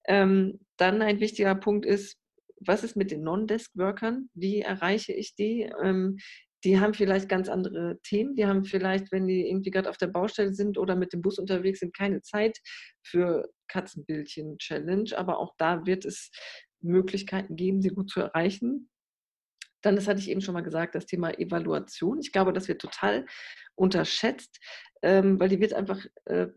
Ähm, 0.06 0.60
dann 0.76 1.02
ein 1.02 1.18
wichtiger 1.18 1.56
Punkt 1.56 1.84
ist, 1.84 2.16
was 2.60 2.84
ist 2.84 2.96
mit 2.96 3.10
den 3.10 3.22
Non-Desk-Workern? 3.22 4.30
Wie 4.34 4.60
erreiche 4.60 5.12
ich 5.12 5.34
die? 5.34 5.70
Ähm, 5.82 6.18
die 6.64 6.80
haben 6.80 6.94
vielleicht 6.94 7.28
ganz 7.28 7.48
andere 7.48 8.00
Themen. 8.02 8.34
Die 8.34 8.46
haben 8.46 8.64
vielleicht, 8.64 9.12
wenn 9.12 9.26
die 9.26 9.48
irgendwie 9.48 9.70
gerade 9.70 9.90
auf 9.90 9.98
der 9.98 10.08
Baustelle 10.08 10.52
sind 10.52 10.78
oder 10.78 10.96
mit 10.96 11.12
dem 11.12 11.22
Bus 11.22 11.38
unterwegs 11.38 11.80
sind, 11.80 11.96
keine 11.96 12.22
Zeit 12.22 12.58
für 13.02 13.48
Katzenbildchen-Challenge. 13.68 15.16
Aber 15.16 15.38
auch 15.38 15.54
da 15.58 15.86
wird 15.86 16.04
es 16.04 16.30
Möglichkeiten 16.80 17.56
geben, 17.56 17.82
sie 17.82 17.90
gut 17.90 18.10
zu 18.10 18.20
erreichen. 18.20 18.90
Dann, 19.82 19.96
das 19.96 20.08
hatte 20.08 20.18
ich 20.18 20.30
eben 20.30 20.40
schon 20.40 20.54
mal 20.54 20.62
gesagt, 20.62 20.94
das 20.94 21.06
Thema 21.06 21.38
Evaluation. 21.38 22.18
Ich 22.20 22.32
glaube, 22.32 22.52
das 22.52 22.66
wird 22.66 22.80
total 22.80 23.26
unterschätzt, 23.76 24.58
ähm, 25.02 25.38
weil 25.38 25.50
die 25.50 25.60
wird 25.60 25.74
einfach 25.74 26.04
äh, 26.24 26.48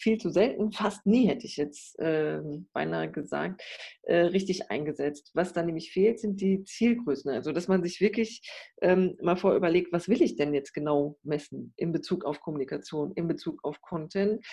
viel 0.00 0.18
zu 0.18 0.30
selten, 0.30 0.72
fast 0.72 1.06
nie 1.06 1.26
hätte 1.28 1.46
ich 1.46 1.56
jetzt 1.56 1.98
äh, 1.98 2.40
beinahe 2.72 3.10
gesagt, 3.10 3.62
äh, 4.02 4.16
richtig 4.16 4.70
eingesetzt. 4.70 5.30
Was 5.34 5.52
da 5.52 5.62
nämlich 5.62 5.92
fehlt, 5.92 6.20
sind 6.20 6.40
die 6.40 6.64
Zielgrößen. 6.64 7.30
Also, 7.30 7.52
dass 7.52 7.68
man 7.68 7.82
sich 7.82 8.00
wirklich 8.00 8.42
ähm, 8.80 9.16
mal 9.20 9.36
vor 9.36 9.54
überlegt, 9.54 9.92
was 9.92 10.08
will 10.08 10.22
ich 10.22 10.36
denn 10.36 10.54
jetzt 10.54 10.72
genau 10.72 11.18
messen 11.22 11.72
in 11.76 11.92
Bezug 11.92 12.24
auf 12.24 12.40
Kommunikation, 12.40 13.12
in 13.14 13.28
Bezug 13.28 13.64
auf 13.64 13.80
Content, 13.82 14.44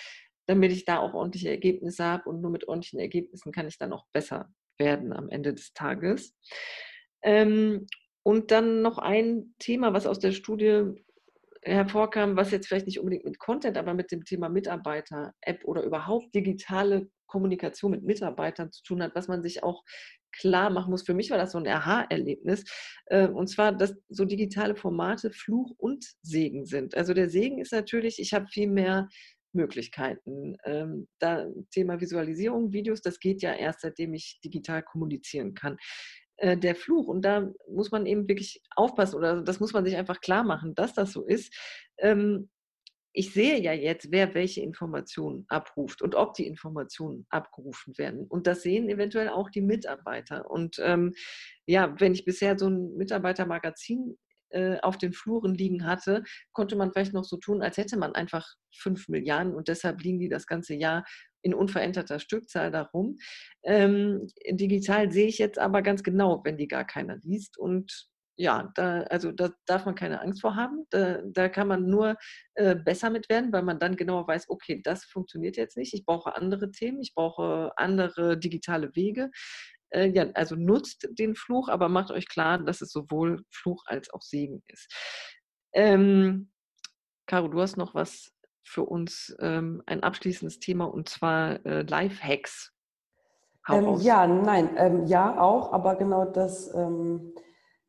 damit 0.46 0.72
ich 0.72 0.84
da 0.84 0.98
auch 0.98 1.14
ordentliche 1.14 1.50
Ergebnisse 1.50 2.04
habe 2.04 2.28
und 2.28 2.40
nur 2.40 2.50
mit 2.50 2.68
ordentlichen 2.68 3.00
Ergebnissen 3.00 3.52
kann 3.52 3.68
ich 3.68 3.78
dann 3.78 3.92
auch 3.92 4.06
besser 4.12 4.48
werden 4.78 5.12
am 5.12 5.28
Ende 5.28 5.54
des 5.54 5.72
Tages. 5.72 6.34
Ähm, 7.22 7.86
und 8.22 8.50
dann 8.50 8.82
noch 8.82 8.98
ein 8.98 9.54
Thema, 9.58 9.94
was 9.94 10.06
aus 10.06 10.18
der 10.18 10.32
Studie 10.32 10.84
hervorkam, 11.68 12.36
was 12.36 12.50
jetzt 12.50 12.68
vielleicht 12.68 12.86
nicht 12.86 12.98
unbedingt 12.98 13.24
mit 13.24 13.38
Content, 13.38 13.76
aber 13.76 13.94
mit 13.94 14.10
dem 14.10 14.24
Thema 14.24 14.48
Mitarbeiter-App 14.48 15.64
oder 15.64 15.82
überhaupt 15.82 16.34
digitale 16.34 17.08
Kommunikation 17.26 17.90
mit 17.92 18.02
Mitarbeitern 18.02 18.72
zu 18.72 18.82
tun 18.82 19.02
hat, 19.02 19.14
was 19.14 19.28
man 19.28 19.42
sich 19.42 19.62
auch 19.62 19.84
klar 20.32 20.70
machen 20.70 20.90
muss. 20.90 21.02
Für 21.02 21.14
mich 21.14 21.30
war 21.30 21.38
das 21.38 21.52
so 21.52 21.58
ein 21.58 21.66
Aha-Erlebnis. 21.66 22.64
Äh, 23.06 23.28
und 23.28 23.48
zwar, 23.48 23.72
dass 23.72 23.94
so 24.08 24.24
digitale 24.24 24.76
Formate 24.76 25.30
Fluch 25.30 25.74
und 25.78 26.04
Segen 26.22 26.64
sind. 26.64 26.96
Also 26.96 27.14
der 27.14 27.28
Segen 27.28 27.58
ist 27.58 27.72
natürlich, 27.72 28.18
ich 28.18 28.32
habe 28.32 28.46
viel 28.48 28.68
mehr 28.68 29.08
Möglichkeiten. 29.52 30.56
Ähm, 30.64 31.08
da 31.18 31.46
Thema 31.70 32.00
Visualisierung, 32.00 32.72
Videos, 32.72 33.00
das 33.00 33.18
geht 33.18 33.42
ja 33.42 33.54
erst, 33.54 33.80
seitdem 33.80 34.14
ich 34.14 34.40
digital 34.44 34.82
kommunizieren 34.82 35.54
kann. 35.54 35.76
Äh, 36.38 36.56
der 36.56 36.76
Fluch. 36.76 37.08
Und 37.08 37.22
da 37.22 37.50
muss 37.68 37.90
man 37.90 38.06
eben 38.06 38.28
wirklich 38.28 38.62
aufpassen 38.76 39.16
oder 39.16 39.42
das 39.42 39.58
muss 39.58 39.72
man 39.72 39.84
sich 39.84 39.96
einfach 39.96 40.20
klar 40.20 40.44
machen, 40.44 40.74
dass 40.76 40.94
das 40.94 41.12
so 41.12 41.26
ist. 41.26 41.52
Ähm, 41.98 42.48
ich 43.12 43.32
sehe 43.32 43.60
ja 43.60 43.72
jetzt, 43.72 44.12
wer 44.12 44.34
welche 44.34 44.60
Informationen 44.60 45.46
abruft 45.48 46.00
und 46.00 46.14
ob 46.14 46.34
die 46.34 46.46
Informationen 46.46 47.26
abgerufen 47.30 47.98
werden. 47.98 48.26
Und 48.28 48.46
das 48.46 48.62
sehen 48.62 48.88
eventuell 48.88 49.30
auch 49.30 49.50
die 49.50 49.62
Mitarbeiter. 49.62 50.48
Und 50.48 50.76
ähm, 50.80 51.12
ja, 51.66 51.92
wenn 51.98 52.14
ich 52.14 52.24
bisher 52.24 52.56
so 52.56 52.68
ein 52.68 52.94
Mitarbeitermagazin 52.94 54.16
äh, 54.50 54.78
auf 54.80 54.96
den 54.96 55.12
Fluren 55.12 55.54
liegen 55.54 55.86
hatte, 55.86 56.22
konnte 56.52 56.76
man 56.76 56.92
vielleicht 56.92 57.14
noch 57.14 57.24
so 57.24 57.38
tun, 57.38 57.62
als 57.62 57.78
hätte 57.78 57.96
man 57.96 58.14
einfach 58.14 58.46
fünf 58.72 59.08
Milliarden 59.08 59.56
und 59.56 59.66
deshalb 59.66 60.00
liegen 60.02 60.20
die 60.20 60.28
das 60.28 60.46
ganze 60.46 60.74
Jahr 60.74 61.04
in 61.42 61.54
unveränderter 61.54 62.18
Stückzahl 62.18 62.70
darum. 62.70 63.16
Ähm, 63.64 64.26
digital 64.50 65.10
sehe 65.12 65.28
ich 65.28 65.38
jetzt 65.38 65.58
aber 65.58 65.82
ganz 65.82 66.02
genau, 66.02 66.42
wenn 66.44 66.56
die 66.56 66.68
gar 66.68 66.84
keiner 66.84 67.16
liest. 67.22 67.58
Und 67.58 68.08
ja, 68.36 68.70
da, 68.76 69.00
also 69.02 69.32
da 69.32 69.50
darf 69.66 69.84
man 69.84 69.96
keine 69.96 70.20
Angst 70.20 70.40
vor 70.40 70.54
haben. 70.54 70.86
Da, 70.90 71.20
da 71.24 71.48
kann 71.48 71.66
man 71.68 71.86
nur 71.86 72.16
äh, 72.54 72.76
besser 72.76 73.10
mit 73.10 73.28
werden, 73.28 73.52
weil 73.52 73.62
man 73.62 73.80
dann 73.80 73.96
genauer 73.96 74.28
weiß, 74.28 74.48
okay, 74.48 74.80
das 74.82 75.04
funktioniert 75.04 75.56
jetzt 75.56 75.76
nicht. 75.76 75.92
Ich 75.92 76.04
brauche 76.04 76.36
andere 76.36 76.70
Themen, 76.70 77.00
ich 77.00 77.14
brauche 77.14 77.72
andere 77.76 78.38
digitale 78.38 78.94
Wege. 78.94 79.30
Äh, 79.90 80.10
ja, 80.10 80.30
also 80.34 80.54
nutzt 80.54 81.08
den 81.12 81.34
Fluch, 81.34 81.68
aber 81.68 81.88
macht 81.88 82.10
euch 82.12 82.28
klar, 82.28 82.58
dass 82.58 82.80
es 82.80 82.92
sowohl 82.92 83.42
Fluch 83.50 83.82
als 83.86 84.10
auch 84.12 84.22
Segen 84.22 84.62
ist. 84.68 84.92
Ähm, 85.72 86.52
Caro, 87.26 87.48
du 87.48 87.60
hast 87.60 87.76
noch 87.76 87.94
was 87.94 88.32
für 88.68 88.84
uns 88.84 89.34
ähm, 89.40 89.82
ein 89.86 90.02
abschließendes 90.02 90.60
Thema 90.60 90.84
und 90.84 91.08
zwar 91.08 91.64
äh, 91.66 91.82
Live-Hacks. 91.82 92.72
Ähm, 93.70 93.96
ja, 94.00 94.26
nein, 94.26 94.70
ähm, 94.76 95.06
ja 95.06 95.40
auch, 95.40 95.72
aber 95.72 95.96
genau 95.96 96.24
das, 96.24 96.72
ähm, 96.74 97.34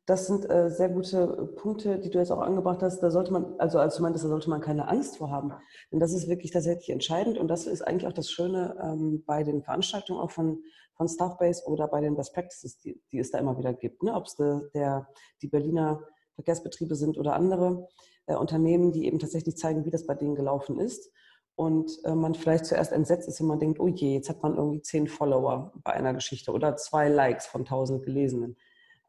das 0.06 0.26
sind 0.26 0.50
äh, 0.50 0.70
sehr 0.70 0.88
gute 0.88 1.52
Punkte, 1.56 1.98
die 1.98 2.10
du 2.10 2.18
jetzt 2.18 2.32
auch 2.32 2.40
angebracht 2.40 2.82
hast. 2.82 3.00
Da 3.00 3.10
sollte 3.10 3.32
man, 3.32 3.54
also 3.58 3.78
als 3.78 3.96
du 3.96 4.02
meintest, 4.02 4.24
da 4.24 4.28
sollte 4.28 4.50
man 4.50 4.60
keine 4.60 4.88
Angst 4.88 5.18
vor 5.18 5.30
haben. 5.30 5.52
Denn 5.92 6.00
das 6.00 6.12
ist 6.12 6.28
wirklich 6.28 6.50
tatsächlich 6.50 6.90
entscheidend 6.90 7.38
und 7.38 7.48
das 7.48 7.66
ist 7.66 7.82
eigentlich 7.82 8.06
auch 8.06 8.12
das 8.12 8.30
Schöne 8.30 8.76
ähm, 8.82 9.22
bei 9.26 9.42
den 9.42 9.62
Veranstaltungen 9.62 10.20
auch 10.20 10.30
von, 10.30 10.62
von 10.96 11.08
Staffbase 11.08 11.64
oder 11.66 11.88
bei 11.88 12.00
den 12.00 12.16
Best 12.16 12.34
Practices, 12.34 12.78
die, 12.78 13.00
die 13.12 13.18
es 13.18 13.30
da 13.30 13.38
immer 13.38 13.56
wieder 13.56 13.72
gibt. 13.72 14.02
Ne? 14.02 14.14
Ob 14.14 14.26
es 14.26 14.34
der, 14.36 14.62
der, 14.74 15.08
die 15.40 15.48
Berliner 15.48 16.02
Verkehrsbetriebe 16.34 16.94
sind 16.94 17.18
oder 17.18 17.34
andere 17.34 17.88
äh, 18.30 18.36
Unternehmen, 18.36 18.92
die 18.92 19.06
eben 19.06 19.18
tatsächlich 19.18 19.56
zeigen, 19.56 19.84
wie 19.84 19.90
das 19.90 20.06
bei 20.06 20.14
denen 20.14 20.34
gelaufen 20.34 20.78
ist. 20.78 21.10
Und 21.56 21.98
äh, 22.04 22.14
man 22.14 22.34
vielleicht 22.34 22.64
zuerst 22.64 22.92
entsetzt 22.92 23.28
ist, 23.28 23.40
wenn 23.40 23.48
man 23.48 23.58
denkt, 23.58 23.80
oh 23.80 23.88
je, 23.88 24.14
jetzt 24.14 24.28
hat 24.28 24.42
man 24.42 24.56
irgendwie 24.56 24.80
zehn 24.82 25.08
Follower 25.08 25.72
bei 25.82 25.92
einer 25.92 26.14
Geschichte 26.14 26.52
oder 26.52 26.76
zwei 26.76 27.08
Likes 27.08 27.46
von 27.46 27.64
tausend 27.64 28.04
Gelesenen. 28.04 28.56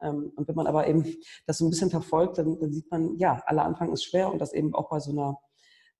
Ähm, 0.02 0.32
und 0.36 0.48
wenn 0.48 0.56
man 0.56 0.66
aber 0.66 0.86
eben 0.88 1.06
das 1.46 1.58
so 1.58 1.64
ein 1.64 1.70
bisschen 1.70 1.90
verfolgt, 1.90 2.38
dann, 2.38 2.58
dann 2.58 2.72
sieht 2.72 2.90
man, 2.90 3.16
ja, 3.16 3.42
aller 3.46 3.64
Anfang 3.64 3.92
ist 3.92 4.04
schwer 4.04 4.30
und 4.30 4.40
das 4.40 4.52
eben 4.52 4.74
auch 4.74 4.90
bei 4.90 4.98
so 4.98 5.12
einer 5.12 5.38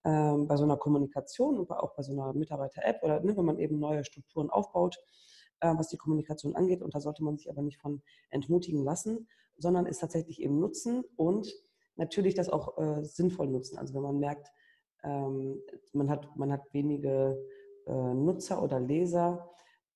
ähm, 0.04 0.48
bei 0.48 0.56
so 0.56 0.64
einer 0.64 0.76
Kommunikation 0.76 1.60
und 1.60 1.70
auch 1.70 1.94
bei 1.94 2.02
so 2.02 2.12
einer 2.12 2.32
Mitarbeiter-App 2.32 3.04
oder 3.04 3.20
ne, 3.20 3.36
wenn 3.36 3.44
man 3.44 3.58
eben 3.60 3.78
neue 3.78 4.04
Strukturen 4.04 4.50
aufbaut, 4.50 4.98
äh, 5.60 5.72
was 5.76 5.88
die 5.88 5.96
Kommunikation 5.96 6.56
angeht. 6.56 6.82
Und 6.82 6.92
da 6.94 7.00
sollte 7.00 7.22
man 7.22 7.36
sich 7.36 7.48
aber 7.48 7.62
nicht 7.62 7.80
von 7.80 8.02
entmutigen 8.30 8.82
lassen, 8.82 9.28
sondern 9.56 9.86
es 9.86 9.98
tatsächlich 9.98 10.40
eben 10.40 10.58
nutzen 10.58 11.04
und 11.16 11.54
natürlich 11.96 12.34
das 12.34 12.48
auch 12.48 12.78
äh, 12.78 13.04
sinnvoll 13.04 13.48
nutzen. 13.48 13.78
Also 13.78 13.94
wenn 13.94 14.02
man 14.02 14.18
merkt, 14.18 14.48
ähm, 15.04 15.60
man, 15.92 16.10
hat, 16.10 16.36
man 16.36 16.52
hat 16.52 16.62
wenige 16.72 17.38
äh, 17.86 18.14
Nutzer 18.14 18.62
oder 18.62 18.80
Leser, 18.80 19.48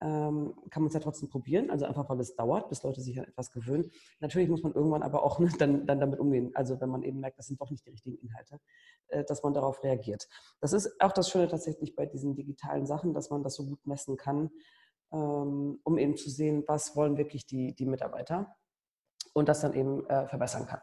ähm, 0.02 0.54
kann 0.70 0.82
man 0.82 0.88
es 0.88 0.94
ja 0.94 1.00
trotzdem 1.00 1.30
probieren, 1.30 1.70
also 1.70 1.86
einfach 1.86 2.08
weil 2.10 2.20
es 2.20 2.36
dauert, 2.36 2.68
bis 2.68 2.82
Leute 2.82 3.00
sich 3.00 3.18
an 3.18 3.24
etwas 3.24 3.50
gewöhnen. 3.50 3.90
Natürlich 4.20 4.48
muss 4.48 4.62
man 4.62 4.74
irgendwann 4.74 5.02
aber 5.02 5.22
auch 5.22 5.38
ne, 5.38 5.50
dann, 5.58 5.86
dann 5.86 6.00
damit 6.00 6.20
umgehen, 6.20 6.50
also 6.54 6.78
wenn 6.80 6.90
man 6.90 7.02
eben 7.02 7.20
merkt, 7.20 7.38
das 7.38 7.46
sind 7.46 7.60
doch 7.60 7.70
nicht 7.70 7.86
die 7.86 7.90
richtigen 7.90 8.18
Inhalte, 8.18 8.60
äh, 9.08 9.24
dass 9.24 9.42
man 9.42 9.54
darauf 9.54 9.82
reagiert. 9.82 10.28
Das 10.60 10.74
ist 10.74 11.00
auch 11.00 11.12
das 11.12 11.30
Schöne 11.30 11.48
tatsächlich 11.48 11.94
bei 11.96 12.04
diesen 12.04 12.34
digitalen 12.34 12.86
Sachen, 12.86 13.14
dass 13.14 13.30
man 13.30 13.42
das 13.42 13.54
so 13.54 13.64
gut 13.64 13.86
messen 13.86 14.18
kann, 14.18 14.50
ähm, 15.12 15.80
um 15.82 15.96
eben 15.96 16.16
zu 16.16 16.28
sehen, 16.28 16.64
was 16.66 16.94
wollen 16.94 17.16
wirklich 17.16 17.46
die, 17.46 17.74
die 17.74 17.86
Mitarbeiter 17.86 18.54
und 19.32 19.48
das 19.48 19.60
dann 19.62 19.72
eben 19.72 20.04
äh, 20.06 20.26
verbessern 20.26 20.66
kann 20.66 20.80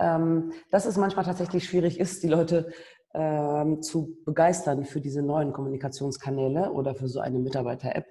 ähm, 0.00 0.52
dass 0.70 0.86
es 0.86 0.96
manchmal 0.96 1.24
tatsächlich 1.24 1.64
schwierig 1.64 2.00
ist, 2.00 2.22
die 2.22 2.28
Leute 2.28 2.72
ähm, 3.14 3.82
zu 3.82 4.16
begeistern 4.24 4.84
für 4.84 5.00
diese 5.00 5.22
neuen 5.22 5.52
Kommunikationskanäle 5.52 6.72
oder 6.72 6.94
für 6.94 7.08
so 7.08 7.20
eine 7.20 7.38
Mitarbeiter-App. 7.38 8.06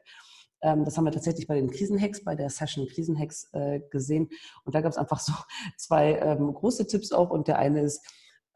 Ähm, 0.61 0.85
das 0.85 0.97
haben 0.97 1.05
wir 1.05 1.11
tatsächlich 1.11 1.47
bei 1.47 1.55
den 1.55 1.71
Krisenhacks, 1.71 2.23
bei 2.23 2.35
der 2.35 2.49
Session 2.49 2.87
Krisenhacks 2.87 3.49
äh, 3.53 3.79
gesehen. 3.91 4.29
Und 4.65 4.75
da 4.75 4.81
gab 4.81 4.91
es 4.91 4.97
einfach 4.97 5.19
so 5.19 5.33
zwei 5.77 6.19
ähm, 6.19 6.53
große 6.53 6.87
Tipps 6.87 7.11
auch. 7.11 7.29
Und 7.29 7.47
der 7.47 7.59
eine 7.59 7.81
ist, 7.81 8.05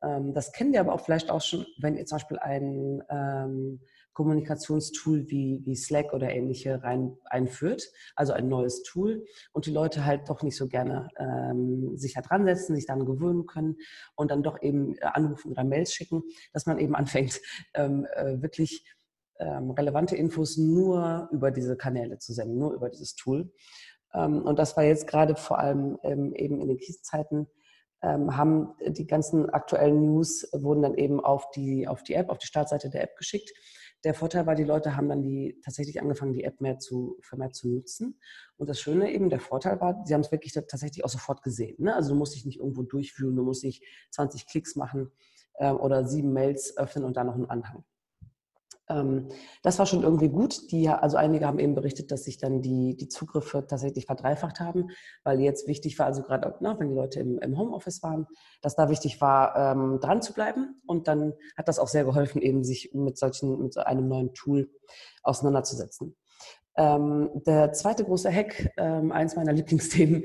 ähm, 0.03 0.33
das 0.33 0.51
kennen 0.51 0.73
wir 0.73 0.81
aber 0.81 0.93
auch 0.93 1.01
vielleicht 1.01 1.29
auch 1.31 1.41
schon, 1.41 1.65
wenn 1.79 1.95
ihr 1.95 2.05
zum 2.05 2.17
Beispiel 2.17 2.39
einen 2.39 3.01
ähm, 3.09 3.81
Kommunikationstool 4.13 5.29
wie, 5.29 5.61
wie 5.65 5.75
Slack 5.75 6.13
oder 6.13 6.29
ähnliche 6.29 6.83
rein 6.83 7.17
einführt, 7.25 7.91
also 8.15 8.33
ein 8.33 8.47
neues 8.47 8.83
Tool 8.83 9.25
und 9.51 9.65
die 9.65 9.71
Leute 9.71 10.05
halt 10.05 10.29
doch 10.29 10.43
nicht 10.43 10.55
so 10.55 10.67
gerne 10.67 11.09
ähm, 11.17 11.97
sich 11.97 12.13
da 12.13 12.21
dran 12.21 12.45
setzen, 12.45 12.75
sich 12.75 12.85
dann 12.85 13.05
gewöhnen 13.05 13.45
können 13.45 13.77
und 14.15 14.31
dann 14.31 14.43
doch 14.43 14.61
eben 14.61 14.95
äh, 14.97 15.05
anrufen 15.05 15.51
oder 15.51 15.63
Mails 15.63 15.93
schicken, 15.93 16.23
dass 16.53 16.65
man 16.65 16.79
eben 16.79 16.95
anfängt, 17.03 17.41
ähm, 17.73 18.05
äh, 18.13 18.41
wirklich 18.41 18.85
ähm, 19.39 19.71
relevante 19.71 20.15
Infos 20.15 20.57
nur 20.57 21.29
über 21.31 21.51
diese 21.51 21.75
Kanäle 21.75 22.19
zu 22.19 22.33
senden, 22.33 22.57
nur 22.57 22.73
über 22.73 22.89
dieses 22.89 23.15
Tool. 23.15 23.51
Ähm, 24.13 24.43
und 24.43 24.59
das 24.59 24.77
war 24.77 24.83
jetzt 24.83 25.07
gerade 25.07 25.35
vor 25.35 25.59
allem 25.59 25.97
ähm, 26.03 26.33
eben 26.33 26.61
in 26.61 26.67
den 26.67 26.77
Krisenzeiten 26.77 27.47
ähm, 28.03 28.35
haben 28.35 28.75
die 28.85 29.07
ganzen 29.07 29.49
aktuellen 29.49 30.05
News 30.05 30.47
wurden 30.51 30.81
dann 30.81 30.95
eben 30.95 31.23
auf 31.23 31.49
die, 31.51 31.87
auf 31.87 32.03
die 32.03 32.13
App, 32.13 32.29
auf 32.29 32.37
die 32.37 32.47
Startseite 32.47 32.89
der 32.89 33.03
App 33.03 33.15
geschickt. 33.15 33.51
Der 34.03 34.13
Vorteil 34.13 34.45
war, 34.45 34.55
die 34.55 34.63
Leute 34.63 34.95
haben 34.95 35.07
dann 35.07 35.21
die 35.21 35.59
tatsächlich 35.63 36.01
angefangen, 36.01 36.33
die 36.33 36.43
App 36.43 36.59
mehr 36.59 36.79
zu, 36.79 37.17
vermehrt 37.21 37.55
zu 37.55 37.69
nutzen. 37.69 38.19
Und 38.57 38.69
das 38.69 38.79
Schöne 38.79 39.11
eben, 39.11 39.29
der 39.29 39.39
Vorteil 39.39 39.79
war, 39.79 40.03
sie 40.05 40.13
haben 40.13 40.21
es 40.21 40.31
wirklich 40.31 40.53
tatsächlich 40.53 41.05
auch 41.05 41.09
sofort 41.09 41.41
gesehen. 41.41 41.75
Ne? 41.79 41.95
Also 41.95 42.09
du 42.09 42.15
musst 42.15 42.35
dich 42.35 42.45
nicht 42.45 42.59
irgendwo 42.59 42.83
durchführen, 42.83 43.35
du 43.35 43.43
musst 43.43 43.63
nicht 43.63 43.83
20 44.11 44.45
Klicks 44.47 44.75
machen 44.75 45.11
äh, 45.55 45.71
oder 45.71 46.05
sieben 46.05 46.33
Mails 46.33 46.77
öffnen 46.77 47.05
und 47.05 47.15
dann 47.15 47.27
noch 47.27 47.35
einen 47.35 47.49
Anhang. 47.49 47.85
Ähm, 48.89 49.29
das 49.61 49.79
war 49.79 49.85
schon 49.85 50.03
irgendwie 50.03 50.29
gut. 50.29 50.71
Die, 50.71 50.89
also 50.89 51.17
einige 51.17 51.45
haben 51.45 51.59
eben 51.59 51.75
berichtet, 51.75 52.11
dass 52.11 52.23
sich 52.23 52.37
dann 52.37 52.61
die, 52.61 52.95
die 52.95 53.07
Zugriffe 53.07 53.65
tatsächlich 53.67 54.05
verdreifacht 54.05 54.59
haben, 54.59 54.89
weil 55.23 55.39
jetzt 55.39 55.67
wichtig 55.67 55.97
war, 55.99 56.05
also 56.05 56.21
gerade 56.21 56.55
na, 56.59 56.77
wenn 56.79 56.89
die 56.89 56.95
Leute 56.95 57.19
im, 57.19 57.39
im, 57.39 57.57
Homeoffice 57.57 58.03
waren, 58.03 58.27
dass 58.61 58.75
da 58.75 58.89
wichtig 58.89 59.21
war, 59.21 59.55
ähm, 59.55 59.99
dran 59.99 60.21
zu 60.21 60.33
bleiben. 60.33 60.81
Und 60.85 61.07
dann 61.07 61.33
hat 61.57 61.67
das 61.67 61.79
auch 61.79 61.87
sehr 61.87 62.03
geholfen, 62.03 62.41
eben 62.41 62.63
sich 62.63 62.91
mit 62.93 63.17
solchen, 63.17 63.61
mit 63.61 63.77
einem 63.77 64.07
neuen 64.07 64.33
Tool 64.33 64.69
auseinanderzusetzen. 65.23 66.15
Ähm, 66.75 67.29
der 67.45 67.71
zweite 67.73 68.03
große 68.03 68.31
Hack, 68.31 68.71
ähm, 68.77 69.11
eins 69.11 69.35
meiner 69.35 69.53
Lieblingsthemen, 69.53 70.23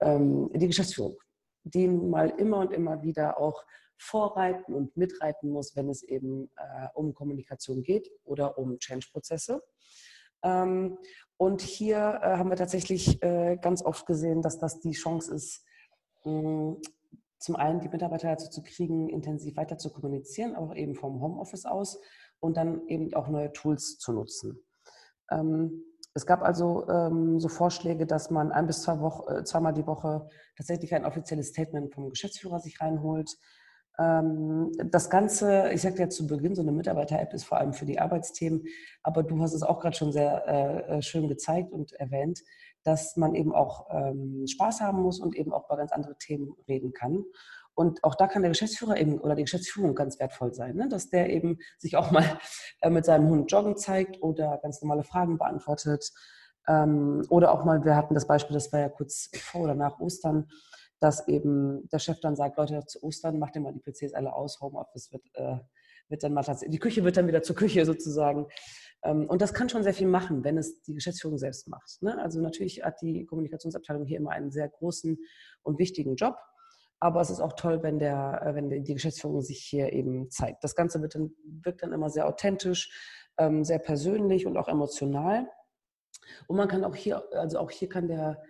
ähm, 0.00 0.50
die 0.54 0.66
Geschäftsführung, 0.66 1.16
die 1.64 1.88
mal 1.88 2.30
immer 2.36 2.58
und 2.58 2.72
immer 2.72 3.02
wieder 3.02 3.40
auch 3.40 3.64
vorreiten 3.98 4.74
und 4.74 4.96
mitreiten 4.96 5.50
muss, 5.50 5.76
wenn 5.76 5.88
es 5.88 6.02
eben 6.02 6.50
äh, 6.56 6.88
um 6.94 7.14
Kommunikation 7.14 7.82
geht 7.82 8.10
oder 8.24 8.58
um 8.58 8.78
Change-Prozesse. 8.78 9.62
Ähm, 10.42 10.98
und 11.36 11.60
hier 11.60 12.20
äh, 12.22 12.36
haben 12.36 12.50
wir 12.50 12.56
tatsächlich 12.56 13.22
äh, 13.22 13.56
ganz 13.60 13.82
oft 13.82 14.06
gesehen, 14.06 14.42
dass 14.42 14.58
das 14.58 14.80
die 14.80 14.92
Chance 14.92 15.34
ist, 15.34 15.64
mh, 16.24 16.76
zum 17.38 17.56
einen 17.56 17.80
die 17.80 17.88
Mitarbeiter 17.88 18.28
dazu 18.28 18.48
zu 18.50 18.62
kriegen, 18.62 19.08
intensiv 19.08 19.56
weiter 19.56 19.78
zu 19.78 19.90
kommunizieren, 19.90 20.56
auch 20.56 20.74
eben 20.74 20.94
vom 20.94 21.20
Homeoffice 21.20 21.66
aus 21.66 22.00
und 22.40 22.56
dann 22.56 22.86
eben 22.88 23.12
auch 23.14 23.28
neue 23.28 23.52
Tools 23.52 23.98
zu 23.98 24.12
nutzen. 24.12 24.58
Ähm, 25.30 25.84
es 26.14 26.24
gab 26.24 26.42
also 26.42 26.88
ähm, 26.88 27.38
so 27.40 27.48
Vorschläge, 27.48 28.06
dass 28.06 28.30
man 28.30 28.50
ein 28.50 28.66
bis 28.66 28.82
zwei 28.82 29.00
Wochen, 29.00 29.30
äh, 29.30 29.44
zweimal 29.44 29.74
die 29.74 29.86
Woche 29.86 30.28
tatsächlich 30.56 30.94
ein 30.94 31.04
offizielles 31.04 31.48
Statement 31.48 31.92
vom 31.92 32.08
Geschäftsführer 32.08 32.58
sich 32.58 32.80
reinholt, 32.80 33.36
das 33.98 35.08
Ganze, 35.08 35.70
ich 35.72 35.80
sagte 35.80 36.02
ja 36.02 36.08
zu 36.10 36.26
Beginn, 36.26 36.54
so 36.54 36.60
eine 36.60 36.72
Mitarbeiter-App 36.72 37.32
ist 37.32 37.44
vor 37.44 37.58
allem 37.58 37.72
für 37.72 37.86
die 37.86 37.98
Arbeitsthemen, 37.98 38.64
aber 39.02 39.22
du 39.22 39.40
hast 39.40 39.54
es 39.54 39.62
auch 39.62 39.80
gerade 39.80 39.96
schon 39.96 40.12
sehr 40.12 40.46
äh, 40.46 40.98
äh, 40.98 41.02
schön 41.02 41.28
gezeigt 41.28 41.72
und 41.72 41.92
erwähnt, 41.92 42.42
dass 42.82 43.16
man 43.16 43.34
eben 43.34 43.54
auch 43.54 43.86
ähm, 43.90 44.44
Spaß 44.46 44.80
haben 44.80 45.00
muss 45.00 45.18
und 45.18 45.34
eben 45.34 45.52
auch 45.52 45.66
über 45.66 45.78
ganz 45.78 45.92
andere 45.92 46.16
Themen 46.18 46.54
reden 46.68 46.92
kann. 46.92 47.24
Und 47.74 48.04
auch 48.04 48.14
da 48.14 48.26
kann 48.26 48.42
der 48.42 48.50
Geschäftsführer 48.50 48.96
eben 48.98 49.18
oder 49.18 49.34
die 49.34 49.44
Geschäftsführung 49.44 49.94
ganz 49.94 50.18
wertvoll 50.18 50.54
sein, 50.54 50.76
ne? 50.76 50.88
dass 50.88 51.10
der 51.10 51.30
eben 51.30 51.58
sich 51.78 51.96
auch 51.96 52.10
mal 52.10 52.38
äh, 52.82 52.90
mit 52.90 53.04
seinem 53.04 53.28
Hund 53.28 53.50
joggen 53.50 53.76
zeigt 53.76 54.22
oder 54.22 54.58
ganz 54.62 54.80
normale 54.82 55.04
Fragen 55.04 55.38
beantwortet. 55.38 56.12
Ähm, 56.68 57.24
oder 57.28 57.52
auch 57.52 57.64
mal, 57.64 57.84
wir 57.84 57.96
hatten 57.96 58.14
das 58.14 58.26
Beispiel, 58.26 58.54
das 58.54 58.72
war 58.72 58.80
ja 58.80 58.88
kurz 58.88 59.30
vor 59.40 59.62
oder 59.62 59.74
nach 59.74 60.00
Ostern, 60.00 60.48
dass 61.00 61.28
eben 61.28 61.88
der 61.90 61.98
Chef 61.98 62.20
dann 62.20 62.36
sagt, 62.36 62.56
Leute, 62.56 62.84
zu 62.86 63.02
Ostern 63.02 63.38
macht 63.38 63.54
ihr 63.56 63.60
mal 63.60 63.72
die 63.72 63.80
PCs 63.80 64.14
alle 64.14 64.34
aus, 64.34 64.60
Homeoffice 64.60 65.12
wird, 65.12 65.22
äh, 65.34 65.58
wird 66.08 66.22
dann 66.22 66.32
mal 66.32 66.42
tatsächlich, 66.42 66.72
die 66.72 66.80
Küche 66.80 67.04
wird 67.04 67.16
dann 67.16 67.28
wieder 67.28 67.42
zur 67.42 67.56
Küche 67.56 67.84
sozusagen. 67.84 68.46
Ähm, 69.02 69.28
und 69.28 69.42
das 69.42 69.52
kann 69.52 69.68
schon 69.68 69.82
sehr 69.82 69.94
viel 69.94 70.06
machen, 70.06 70.44
wenn 70.44 70.56
es 70.56 70.82
die 70.82 70.94
Geschäftsführung 70.94 71.38
selbst 71.38 71.68
macht. 71.68 72.02
Ne? 72.02 72.18
Also 72.22 72.40
natürlich 72.40 72.82
hat 72.82 73.00
die 73.02 73.26
Kommunikationsabteilung 73.26 74.06
hier 74.06 74.18
immer 74.18 74.30
einen 74.30 74.50
sehr 74.50 74.68
großen 74.68 75.18
und 75.62 75.78
wichtigen 75.78 76.16
Job. 76.16 76.36
Aber 76.98 77.20
es 77.20 77.28
ist 77.28 77.40
auch 77.40 77.52
toll, 77.52 77.82
wenn, 77.82 77.98
der, 77.98 78.40
äh, 78.42 78.54
wenn 78.54 78.70
die 78.70 78.94
Geschäftsführung 78.94 79.42
sich 79.42 79.58
hier 79.58 79.92
eben 79.92 80.30
zeigt. 80.30 80.64
Das 80.64 80.74
Ganze 80.74 81.02
wird 81.02 81.14
dann, 81.14 81.32
wirkt 81.44 81.82
dann 81.82 81.92
immer 81.92 82.08
sehr 82.08 82.26
authentisch, 82.26 82.90
ähm, 83.38 83.64
sehr 83.64 83.78
persönlich 83.78 84.46
und 84.46 84.56
auch 84.56 84.68
emotional. 84.68 85.46
Und 86.46 86.56
man 86.56 86.68
kann 86.68 86.84
auch 86.84 86.94
hier, 86.94 87.22
also 87.32 87.58
auch 87.58 87.70
hier 87.70 87.88
kann 87.88 88.08
der, 88.08 88.42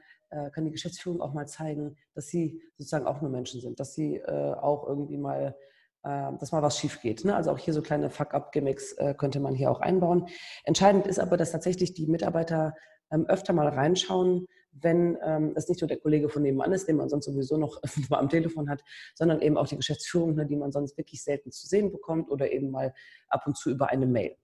kann 0.52 0.64
die 0.64 0.70
Geschäftsführung 0.70 1.20
auch 1.20 1.32
mal 1.32 1.46
zeigen, 1.46 1.96
dass 2.14 2.28
sie 2.28 2.60
sozusagen 2.76 3.06
auch 3.06 3.20
nur 3.20 3.30
Menschen 3.30 3.60
sind, 3.60 3.78
dass 3.80 3.94
sie 3.94 4.16
äh, 4.16 4.54
auch 4.54 4.86
irgendwie 4.86 5.16
mal, 5.18 5.56
äh, 6.02 6.32
dass 6.38 6.52
mal 6.52 6.62
was 6.62 6.78
schief 6.78 7.00
geht. 7.00 7.24
Ne? 7.24 7.34
Also 7.34 7.50
auch 7.50 7.58
hier 7.58 7.74
so 7.74 7.82
kleine 7.82 8.10
Fuck-up-Gimmicks 8.10 8.92
äh, 8.94 9.14
könnte 9.16 9.40
man 9.40 9.54
hier 9.54 9.70
auch 9.70 9.80
einbauen. 9.80 10.28
Entscheidend 10.64 11.06
ist 11.06 11.20
aber, 11.20 11.36
dass 11.36 11.52
tatsächlich 11.52 11.94
die 11.94 12.06
Mitarbeiter 12.06 12.74
ähm, 13.10 13.26
öfter 13.26 13.52
mal 13.52 13.68
reinschauen, 13.68 14.46
wenn 14.72 15.16
ähm, 15.24 15.52
es 15.56 15.68
nicht 15.68 15.80
nur 15.80 15.88
der 15.88 15.98
Kollege 15.98 16.28
von 16.28 16.42
nebenan 16.42 16.72
ist, 16.72 16.88
den 16.88 16.96
man 16.96 17.08
sonst 17.08 17.26
sowieso 17.26 17.56
noch 17.56 17.80
mal 18.10 18.18
am 18.18 18.28
Telefon 18.28 18.68
hat, 18.68 18.82
sondern 19.14 19.40
eben 19.40 19.56
auch 19.56 19.68
die 19.68 19.76
Geschäftsführung, 19.76 20.34
ne, 20.34 20.46
die 20.46 20.56
man 20.56 20.72
sonst 20.72 20.96
wirklich 20.98 21.22
selten 21.22 21.50
zu 21.50 21.66
sehen 21.66 21.92
bekommt 21.92 22.30
oder 22.30 22.50
eben 22.52 22.70
mal 22.70 22.94
ab 23.28 23.46
und 23.46 23.56
zu 23.56 23.70
über 23.70 23.88
eine 23.88 24.06
Mail. 24.06 24.36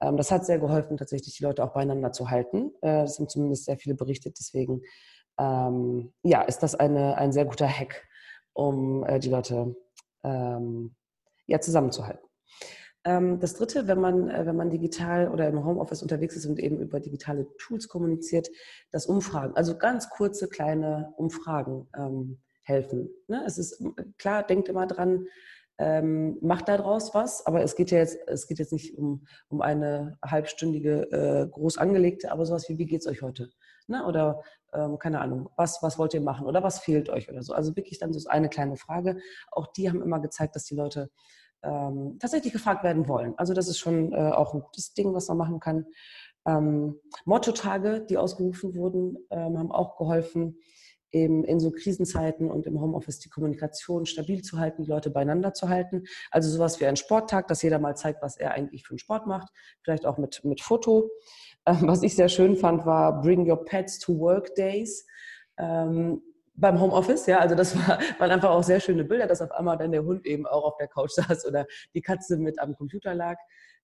Ähm, 0.00 0.16
das 0.16 0.30
hat 0.30 0.46
sehr 0.46 0.58
geholfen, 0.58 0.96
tatsächlich 0.96 1.36
die 1.36 1.44
Leute 1.44 1.64
auch 1.64 1.72
beieinander 1.72 2.12
zu 2.12 2.30
halten. 2.30 2.72
Äh, 2.80 3.02
das 3.02 3.18
haben 3.18 3.28
zumindest 3.28 3.64
sehr 3.64 3.78
viele 3.78 3.94
berichtet. 3.94 4.36
Deswegen 4.38 4.82
ähm, 5.38 6.12
ja, 6.22 6.42
ist 6.42 6.62
das 6.62 6.74
eine, 6.74 7.16
ein 7.16 7.32
sehr 7.32 7.44
guter 7.44 7.68
Hack, 7.68 8.06
um 8.52 9.04
äh, 9.04 9.18
die 9.18 9.30
Leute 9.30 9.76
ähm, 10.22 10.94
ja, 11.46 11.60
zusammenzuhalten. 11.60 12.26
Ähm, 13.04 13.38
das 13.38 13.54
dritte, 13.54 13.86
wenn 13.86 14.00
man, 14.00 14.30
äh, 14.30 14.46
wenn 14.46 14.56
man 14.56 14.70
digital 14.70 15.28
oder 15.28 15.46
im 15.48 15.64
Homeoffice 15.64 16.02
unterwegs 16.02 16.36
ist 16.36 16.46
und 16.46 16.58
eben 16.58 16.80
über 16.80 17.00
digitale 17.00 17.46
Tools 17.58 17.88
kommuniziert, 17.88 18.48
das 18.90 19.06
Umfragen, 19.06 19.54
also 19.56 19.76
ganz 19.76 20.08
kurze, 20.08 20.48
kleine 20.48 21.12
Umfragen 21.16 21.86
ähm, 21.96 22.40
helfen. 22.62 23.10
Ne? 23.28 23.42
Es 23.46 23.58
ist 23.58 23.84
klar, 24.16 24.42
denkt 24.42 24.68
immer 24.68 24.86
dran, 24.86 25.26
ähm, 25.76 26.38
macht 26.40 26.68
daraus 26.68 27.14
was, 27.14 27.44
aber 27.46 27.62
es 27.62 27.74
geht 27.74 27.90
ja 27.90 27.98
jetzt, 27.98 28.16
es 28.26 28.46
geht 28.46 28.58
jetzt 28.58 28.72
nicht 28.72 28.96
um, 28.96 29.26
um 29.48 29.60
eine 29.60 30.18
halbstündige, 30.24 31.10
äh, 31.10 31.48
groß 31.48 31.78
angelegte, 31.78 32.30
aber 32.30 32.46
sowas 32.46 32.68
wie, 32.68 32.78
wie 32.78 32.86
geht 32.86 33.00
es 33.00 33.06
euch 33.06 33.22
heute? 33.22 33.50
Ne? 33.86 34.06
Oder 34.06 34.42
ähm, 34.74 34.98
keine 34.98 35.20
Ahnung, 35.20 35.48
was, 35.56 35.82
was 35.82 35.98
wollt 35.98 36.14
ihr 36.14 36.20
machen 36.20 36.46
oder 36.46 36.62
was 36.62 36.80
fehlt 36.80 37.08
euch 37.08 37.30
oder 37.30 37.42
so. 37.42 37.54
Also 37.54 37.76
wirklich 37.76 37.98
dann 37.98 38.12
so 38.12 38.28
eine 38.28 38.48
kleine 38.48 38.76
Frage. 38.76 39.18
Auch 39.50 39.66
die 39.68 39.88
haben 39.88 40.02
immer 40.02 40.20
gezeigt, 40.20 40.56
dass 40.56 40.64
die 40.64 40.74
Leute 40.74 41.10
ähm, 41.62 42.18
tatsächlich 42.20 42.52
gefragt 42.52 42.84
werden 42.84 43.08
wollen. 43.08 43.34
Also 43.36 43.54
das 43.54 43.68
ist 43.68 43.78
schon 43.78 44.12
äh, 44.12 44.32
auch 44.32 44.54
ein 44.54 44.60
gutes 44.60 44.94
Ding, 44.94 45.14
was 45.14 45.28
man 45.28 45.38
machen 45.38 45.60
kann. 45.60 45.86
Ähm, 46.46 47.00
Motto-Tage, 47.24 48.04
die 48.08 48.18
ausgerufen 48.18 48.74
wurden, 48.74 49.16
ähm, 49.30 49.58
haben 49.58 49.72
auch 49.72 49.96
geholfen, 49.96 50.58
eben 51.14 51.44
in 51.44 51.60
so 51.60 51.70
Krisenzeiten 51.70 52.50
und 52.50 52.66
im 52.66 52.80
Homeoffice 52.80 53.20
die 53.20 53.30
Kommunikation 53.30 54.04
stabil 54.04 54.42
zu 54.42 54.58
halten, 54.58 54.82
die 54.82 54.90
Leute 54.90 55.10
beieinander 55.10 55.54
zu 55.54 55.68
halten. 55.68 56.04
Also 56.30 56.50
sowas 56.50 56.80
wie 56.80 56.86
ein 56.86 56.96
Sporttag, 56.96 57.46
dass 57.48 57.62
jeder 57.62 57.78
mal 57.78 57.96
zeigt, 57.96 58.20
was 58.20 58.36
er 58.36 58.52
eigentlich 58.52 58.84
für 58.84 58.90
einen 58.90 58.98
Sport 58.98 59.26
macht, 59.26 59.48
vielleicht 59.82 60.06
auch 60.06 60.18
mit, 60.18 60.44
mit 60.44 60.60
Foto. 60.60 61.08
Ähm, 61.66 61.80
was 61.82 62.02
ich 62.02 62.14
sehr 62.14 62.28
schön 62.28 62.56
fand, 62.56 62.84
war 62.84 63.20
Bring 63.20 63.50
Your 63.50 63.64
Pets 63.64 63.98
to 64.00 64.18
Work 64.18 64.54
Days. 64.54 65.06
Ähm, 65.58 66.22
beim 66.56 66.80
Homeoffice, 66.80 67.26
ja, 67.26 67.38
also 67.38 67.54
das 67.54 67.76
war, 67.76 67.98
waren 68.18 68.30
einfach 68.30 68.50
auch 68.50 68.62
sehr 68.62 68.80
schöne 68.80 69.04
Bilder, 69.04 69.26
dass 69.26 69.42
auf 69.42 69.50
einmal 69.52 69.76
dann 69.76 69.92
der 69.92 70.04
Hund 70.04 70.24
eben 70.24 70.46
auch 70.46 70.64
auf 70.64 70.76
der 70.76 70.88
Couch 70.88 71.10
saß 71.14 71.46
oder 71.46 71.66
die 71.94 72.02
Katze 72.02 72.36
mit 72.36 72.60
am 72.60 72.76
Computer 72.76 73.14
lag. 73.14 73.38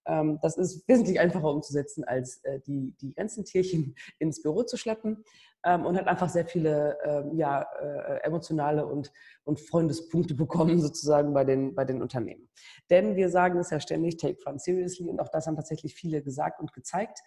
Ähm, 0.06 0.38
das 0.40 0.56
ist 0.56 0.86
wesentlich 0.88 1.20
einfacher 1.20 1.50
umzusetzen, 1.50 2.04
als 2.04 2.42
äh, 2.44 2.60
die, 2.60 2.94
die 3.00 3.12
ganzen 3.12 3.44
Tierchen 3.44 3.94
ins 4.18 4.42
Büro 4.42 4.62
zu 4.62 4.76
schleppen 4.76 5.24
ähm, 5.64 5.84
und 5.84 5.96
hat 5.96 6.06
einfach 6.06 6.28
sehr 6.28 6.46
viele 6.46 6.96
ähm, 7.04 7.36
ja, 7.36 7.66
äh, 7.80 8.20
emotionale 8.22 8.86
und, 8.86 9.12
und 9.44 9.60
Freundespunkte 9.60 10.34
bekommen, 10.36 10.80
sozusagen 10.80 11.34
bei 11.34 11.44
den, 11.44 11.74
bei 11.74 11.84
den 11.84 12.00
Unternehmen. 12.00 12.48
Denn 12.88 13.16
wir 13.16 13.30
sagen 13.30 13.58
es 13.58 13.70
ja 13.70 13.80
ständig, 13.80 14.16
take 14.16 14.40
fun 14.40 14.58
seriously 14.58 15.08
und 15.08 15.20
auch 15.20 15.28
das 15.28 15.46
haben 15.46 15.56
tatsächlich 15.56 15.94
viele 15.94 16.22
gesagt 16.22 16.60
und 16.60 16.72
gezeigt, 16.72 17.20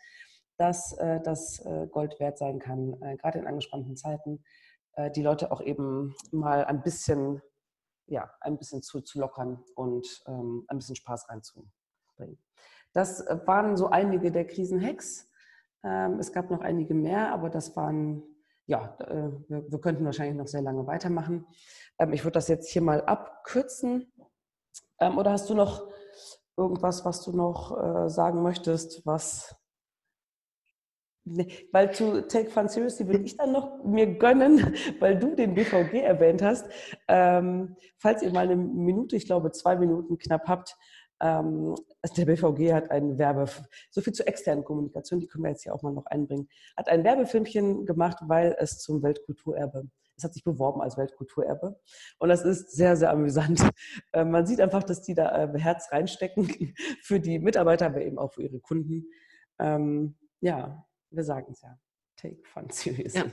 dass 0.58 0.94
äh, 0.98 1.20
das 1.22 1.60
äh, 1.66 1.88
Gold 1.88 2.20
wert 2.20 2.38
sein 2.38 2.60
kann, 2.60 3.02
äh, 3.02 3.18
gerade 3.18 3.40
in 3.40 3.48
angespannten 3.48 3.96
Zeiten, 3.96 4.44
äh, 4.96 5.12
die 5.12 5.24
Leute 5.24 5.52
auch 5.52 5.62
eben 5.62 6.16
mal 6.32 6.66
ein 6.66 6.84
bisschen, 6.84 7.42
ja, 8.06 8.32
ein 8.42 8.58
bisschen 8.58 8.82
zu, 8.82 9.02
zu 9.02 9.20
lockern 9.20 9.64
und 9.76 10.24
ähm, 10.28 10.66
ein 10.68 10.78
bisschen 10.78 10.96
Spaß 10.96 11.30
reinzubringen. 11.30 11.72
Das 12.94 13.26
waren 13.46 13.76
so 13.76 13.90
einige 13.90 14.32
der 14.32 14.46
Krisenhacks. 14.46 15.28
Ähm, 15.84 16.20
es 16.20 16.32
gab 16.32 16.52
noch 16.52 16.62
einige 16.62 16.94
mehr, 16.94 17.34
aber 17.34 17.50
das 17.50 17.76
waren, 17.76 18.24
ja, 18.68 18.96
äh, 19.00 19.32
wir, 19.50 19.72
wir, 19.72 19.82
könnten 19.82 20.06
wahrscheinlich 20.06 20.38
noch 20.38 20.48
sehr 20.48 20.62
lange 20.62 20.86
weitermachen. 20.86 21.48
Ähm, 21.98 22.14
ich 22.14 22.24
würde 22.24 22.34
das 22.34 22.48
jetzt 22.48 22.70
hier 22.70 22.84
mal 22.84 23.02
abkürzen. 23.02 24.14
Ähm, 25.00 25.18
oder 25.18 25.32
hast 25.32 25.50
du 25.50 25.56
noch 25.56 25.90
irgendwas, 26.56 27.04
was 27.04 27.22
du 27.22 27.36
noch 27.36 27.78
äh, 27.78 28.10
sagen 28.10 28.44
möchtest, 28.44 29.06
was 29.06 29.56
Nee, 31.26 31.48
weil 31.72 31.94
zu 31.94 32.28
Take 32.28 32.50
Fun 32.50 32.68
Seriously 32.68 33.08
will 33.08 33.24
ich 33.24 33.38
dann 33.38 33.54
noch 33.54 33.84
mir 33.86 34.18
gönnen, 34.18 34.76
weil 35.00 35.18
du 35.18 35.36
den 35.36 35.54
BVG 35.54 36.02
erwähnt 36.02 36.42
hast. 36.42 36.68
Ähm, 37.08 37.78
falls 37.98 38.22
ihr 38.22 38.32
mal 38.32 38.46
eine 38.46 38.58
Minute, 38.58 39.16
ich 39.16 39.26
glaube 39.26 39.52
zwei 39.52 39.78
Minuten 39.78 40.18
knapp 40.18 40.48
habt, 40.48 40.76
ähm, 41.22 41.76
der 42.18 42.26
BVG 42.26 42.74
hat 42.74 42.92
ein 42.92 43.18
Werbe, 43.18 43.46
so 43.90 44.02
viel 44.02 44.12
zur 44.12 44.28
externen 44.28 44.66
Kommunikation, 44.66 45.22
die 45.22 45.28
können 45.28 45.46
wir 45.46 45.52
jetzt 45.52 45.64
hier 45.64 45.74
auch 45.74 45.82
mal 45.82 45.94
noch 45.94 46.06
einbringen, 46.08 46.50
hat 46.76 46.90
ein 46.90 47.06
Werbefilmchen 47.06 47.86
gemacht, 47.86 48.18
weil 48.24 48.56
es 48.60 48.80
zum 48.80 49.02
Weltkulturerbe 49.02 49.88
es 50.16 50.24
hat 50.24 50.34
sich 50.34 50.44
beworben 50.44 50.82
als 50.82 50.98
Weltkulturerbe. 50.98 51.80
Und 52.20 52.30
das 52.30 52.44
ist 52.44 52.72
sehr, 52.72 52.96
sehr 52.96 53.10
amüsant. 53.12 53.62
Äh, 54.12 54.26
man 54.26 54.46
sieht 54.46 54.62
einfach, 54.62 54.84
dass 54.84 55.02
die 55.02 55.16
da 55.16 55.46
äh, 55.46 55.60
Herz 55.60 55.92
reinstecken 55.92 56.48
für 57.02 57.20
die 57.20 57.40
Mitarbeiter, 57.40 57.88
aber 57.88 58.02
eben 58.02 58.20
auch 58.20 58.34
für 58.34 58.44
ihre 58.44 58.60
Kunden. 58.60 59.08
Ähm, 59.60 60.16
ja, 60.40 60.86
wir 61.14 61.24
sagen 61.24 61.52
es 61.52 61.62
ja. 61.62 61.78
Take 62.18 62.44
fun 62.44 62.70
seriously. 62.70 63.22
Ja. 63.22 63.26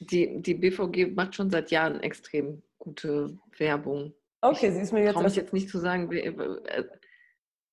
Die, 0.00 0.42
die 0.42 0.54
BVG 0.54 1.14
macht 1.14 1.34
schon 1.34 1.50
seit 1.50 1.70
Jahren 1.70 2.00
extrem 2.00 2.62
gute 2.78 3.38
Werbung. 3.58 4.12
Okay, 4.40 4.72
sie 4.72 4.80
ist 4.80 4.92
mir 4.92 5.02
jetzt. 5.02 5.14
Traue 5.14 5.24
mich 5.24 5.36
jetzt 5.36 5.52
nicht 5.52 5.68
zu 5.68 5.78
sagen. 5.78 6.10
Äh, 6.10 6.84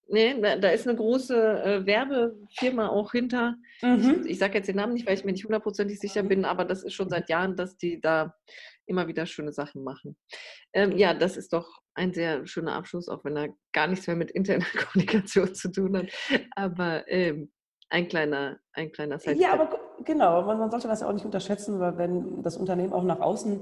nee, 0.08 0.40
da 0.40 0.70
ist 0.70 0.88
eine 0.88 0.98
große 0.98 1.64
äh, 1.64 1.86
Werbefirma 1.86 2.90
auch 2.90 3.12
hinter. 3.12 3.56
Mhm. 3.82 4.22
Ich, 4.26 4.32
ich 4.32 4.40
sage 4.40 4.56
jetzt 4.56 4.68
den 4.68 4.76
Namen 4.76 4.94
nicht, 4.94 5.08
weil 5.08 5.16
ich 5.16 5.24
mir 5.24 5.32
nicht 5.32 5.46
hundertprozentig 5.46 6.00
sicher 6.00 6.24
bin, 6.24 6.46
aber 6.46 6.66
das 6.66 6.84
ist 6.84 6.94
schon 6.94 7.10
seit 7.10 7.30
Jahren, 7.30 7.56
dass 7.56 7.78
die 7.78 8.00
da 8.00 8.36
immer 8.86 9.08
wieder 9.08 9.26
schöne 9.26 9.52
Sachen 9.52 9.84
machen. 9.84 10.18
Ähm, 10.74 10.98
ja, 10.98 11.14
das 11.14 11.38
ist 11.38 11.54
doch 11.54 11.82
ein 11.94 12.14
sehr 12.14 12.46
schöner 12.48 12.74
Abschluss, 12.74 13.10
auch 13.10 13.24
wenn 13.26 13.36
er 13.36 13.50
gar 13.74 13.88
nichts 13.88 14.08
mehr 14.08 14.16
mit 14.16 14.32
interner 14.32 14.66
Kommunikation 14.78 15.54
zu 15.56 15.72
tun 15.72 15.98
hat. 15.98 16.12
Aber 16.56 17.08
ähm, 17.08 17.52
ein 17.90 18.08
kleiner, 18.08 18.60
ein 18.74 18.92
kleiner 18.92 19.20
Side 19.20 19.40
Ja, 19.40 19.54
aber 19.54 19.80
genau, 20.04 20.44
man, 20.44 20.60
man, 20.60 20.72
sollte 20.72 20.88
das 20.88 21.02
ja 21.02 21.08
auch 21.08 21.14
nicht 21.14 21.26
unterschätzen, 21.26 21.80
weil 21.80 21.98
wenn 21.98 22.44
das 22.44 22.58
Unternehmen 22.58 22.94
auch 22.94 23.04
nach 23.04 23.20
außen 23.20 23.62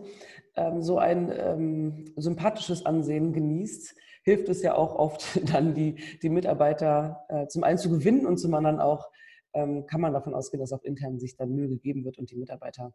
ähm, 0.56 0.82
so 0.82 0.98
ein 0.98 1.32
ähm, 1.36 2.06
sympathisches 2.16 2.86
Ansehen 2.86 3.34
genießt, 3.34 3.96
hilft 4.24 4.50
es 4.50 4.62
ja 4.62 4.76
auch 4.76 4.96
oft 4.96 5.40
dann 5.54 5.74
die, 5.74 5.96
die 6.22 6.30
Mitarbeiter 6.30 7.26
äh, 7.30 7.48
zum 7.48 7.64
einen 7.64 7.78
zu 7.78 7.90
gewinnen 7.90 8.26
und 8.26 8.38
zum 8.38 8.54
anderen 8.54 8.80
auch 8.80 9.10
ähm, 9.54 9.86
kann 9.86 10.02
man 10.02 10.14
davon 10.14 10.34
ausgehen, 10.34 10.60
dass 10.60 10.74
auch 10.74 10.84
intern 10.84 11.20
sich 11.20 11.38
dann 11.38 11.52
Mühe 11.52 11.70
gegeben 11.70 12.04
wird 12.04 12.18
und 12.18 12.30
die 12.32 12.36
Mitarbeiter 12.36 12.94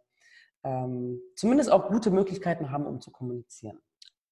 ähm, 0.62 1.20
zumindest 1.36 1.70
auch 1.72 1.88
gute 1.88 2.10
Möglichkeiten 2.10 2.70
haben, 2.70 2.86
um 2.86 3.00
zu 3.00 3.10
kommunizieren. 3.10 3.80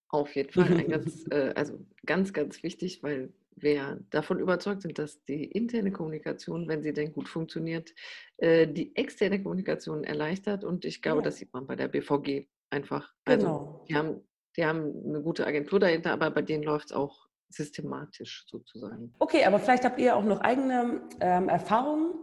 Auf 0.08 0.34
jeden 0.34 0.50
Fall, 0.50 0.84
ganz, 0.88 1.26
äh, 1.30 1.52
also 1.54 1.84
ganz, 2.06 2.32
ganz 2.32 2.62
wichtig, 2.62 3.02
weil 3.02 3.32
wir 3.62 4.00
davon 4.10 4.38
überzeugt 4.38 4.82
sind, 4.82 4.98
dass 4.98 5.22
die 5.24 5.44
interne 5.44 5.90
Kommunikation, 5.90 6.68
wenn 6.68 6.82
sie 6.82 6.92
denn 6.92 7.12
gut 7.12 7.28
funktioniert, 7.28 7.92
äh, 8.38 8.66
die 8.66 8.94
externe 8.96 9.42
Kommunikation 9.42 10.04
erleichtert. 10.04 10.64
Und 10.64 10.84
ich 10.84 11.02
glaube, 11.02 11.18
ja. 11.18 11.24
das 11.24 11.36
sieht 11.36 11.52
man 11.52 11.66
bei 11.66 11.76
der 11.76 11.88
BVG 11.88 12.46
einfach. 12.70 13.12
Also, 13.24 13.46
genau. 13.46 13.84
Die 13.88 13.94
haben, 13.94 14.20
die 14.56 14.64
haben 14.64 15.04
eine 15.06 15.22
gute 15.22 15.46
Agentur 15.46 15.80
dahinter, 15.80 16.12
aber 16.12 16.30
bei 16.30 16.42
denen 16.42 16.62
läuft 16.62 16.86
es 16.86 16.92
auch 16.92 17.28
systematisch 17.50 18.46
sozusagen. 18.48 19.14
Okay, 19.18 19.44
aber 19.44 19.58
vielleicht 19.58 19.84
habt 19.84 19.98
ihr 19.98 20.14
auch 20.16 20.24
noch 20.24 20.40
eigene 20.40 21.00
ähm, 21.20 21.48
Erfahrungen 21.48 22.14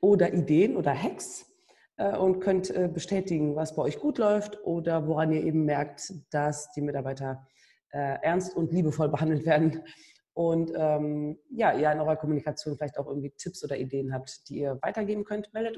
oder 0.00 0.32
Ideen 0.32 0.76
oder 0.76 0.92
Hacks 0.92 1.51
und 1.96 2.40
könnt 2.40 2.70
äh, 2.70 2.88
bestätigen, 2.92 3.54
was 3.54 3.76
bei 3.76 3.82
euch 3.82 3.98
gut 3.98 4.18
läuft 4.18 4.58
oder 4.64 5.06
woran 5.06 5.32
ihr 5.32 5.42
eben 5.42 5.64
merkt, 5.64 6.12
dass 6.30 6.72
die 6.72 6.80
Mitarbeiter 6.80 7.46
äh, 7.90 8.18
ernst 8.22 8.56
und 8.56 8.72
liebevoll 8.72 9.08
behandelt 9.10 9.44
werden 9.44 9.82
und 10.34 10.72
ähm, 10.74 11.38
ja, 11.50 11.76
ihr 11.76 11.92
in 11.92 12.00
eurer 12.00 12.16
Kommunikation 12.16 12.76
vielleicht 12.76 12.98
auch 12.98 13.06
irgendwie 13.06 13.30
Tipps 13.36 13.62
oder 13.64 13.76
Ideen 13.76 14.14
habt, 14.14 14.48
die 14.48 14.60
ihr 14.60 14.78
weitergeben 14.80 15.24
könnt, 15.24 15.52
meldet 15.52 15.76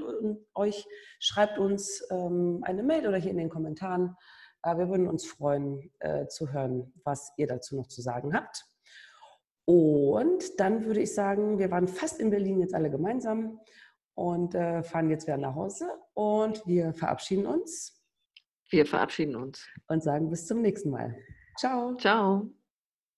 euch, 0.54 0.86
schreibt 1.18 1.58
uns 1.58 2.06
ähm, 2.10 2.60
eine 2.62 2.84
Mail 2.84 3.08
oder 3.08 3.16
hier 3.16 3.32
in 3.32 3.38
den 3.38 3.48
Kommentaren. 3.48 4.14
Äh, 4.62 4.76
wir 4.76 4.88
würden 4.88 5.08
uns 5.08 5.26
freuen 5.26 5.90
äh, 5.98 6.28
zu 6.28 6.52
hören, 6.52 6.92
was 7.04 7.32
ihr 7.36 7.48
dazu 7.48 7.76
noch 7.76 7.88
zu 7.88 8.00
sagen 8.00 8.32
habt. 8.32 8.64
Und 9.64 10.60
dann 10.60 10.84
würde 10.84 11.00
ich 11.00 11.14
sagen, 11.14 11.58
wir 11.58 11.70
waren 11.70 11.88
fast 11.88 12.20
in 12.20 12.30
Berlin 12.30 12.60
jetzt 12.60 12.74
alle 12.74 12.90
gemeinsam 12.90 13.58
und 14.14 14.54
äh, 14.54 14.82
fahren 14.82 15.10
jetzt 15.10 15.26
wieder 15.26 15.36
nach 15.36 15.54
Hause 15.54 15.88
und 16.14 16.66
wir 16.66 16.92
verabschieden 16.92 17.46
uns. 17.46 18.00
Wir 18.70 18.86
verabschieden 18.86 19.36
uns. 19.36 19.66
Und 19.88 20.02
sagen 20.02 20.30
bis 20.30 20.46
zum 20.46 20.62
nächsten 20.62 20.90
Mal. 20.90 21.16
Ciao. 21.58 21.96
Ciao. 21.96 22.50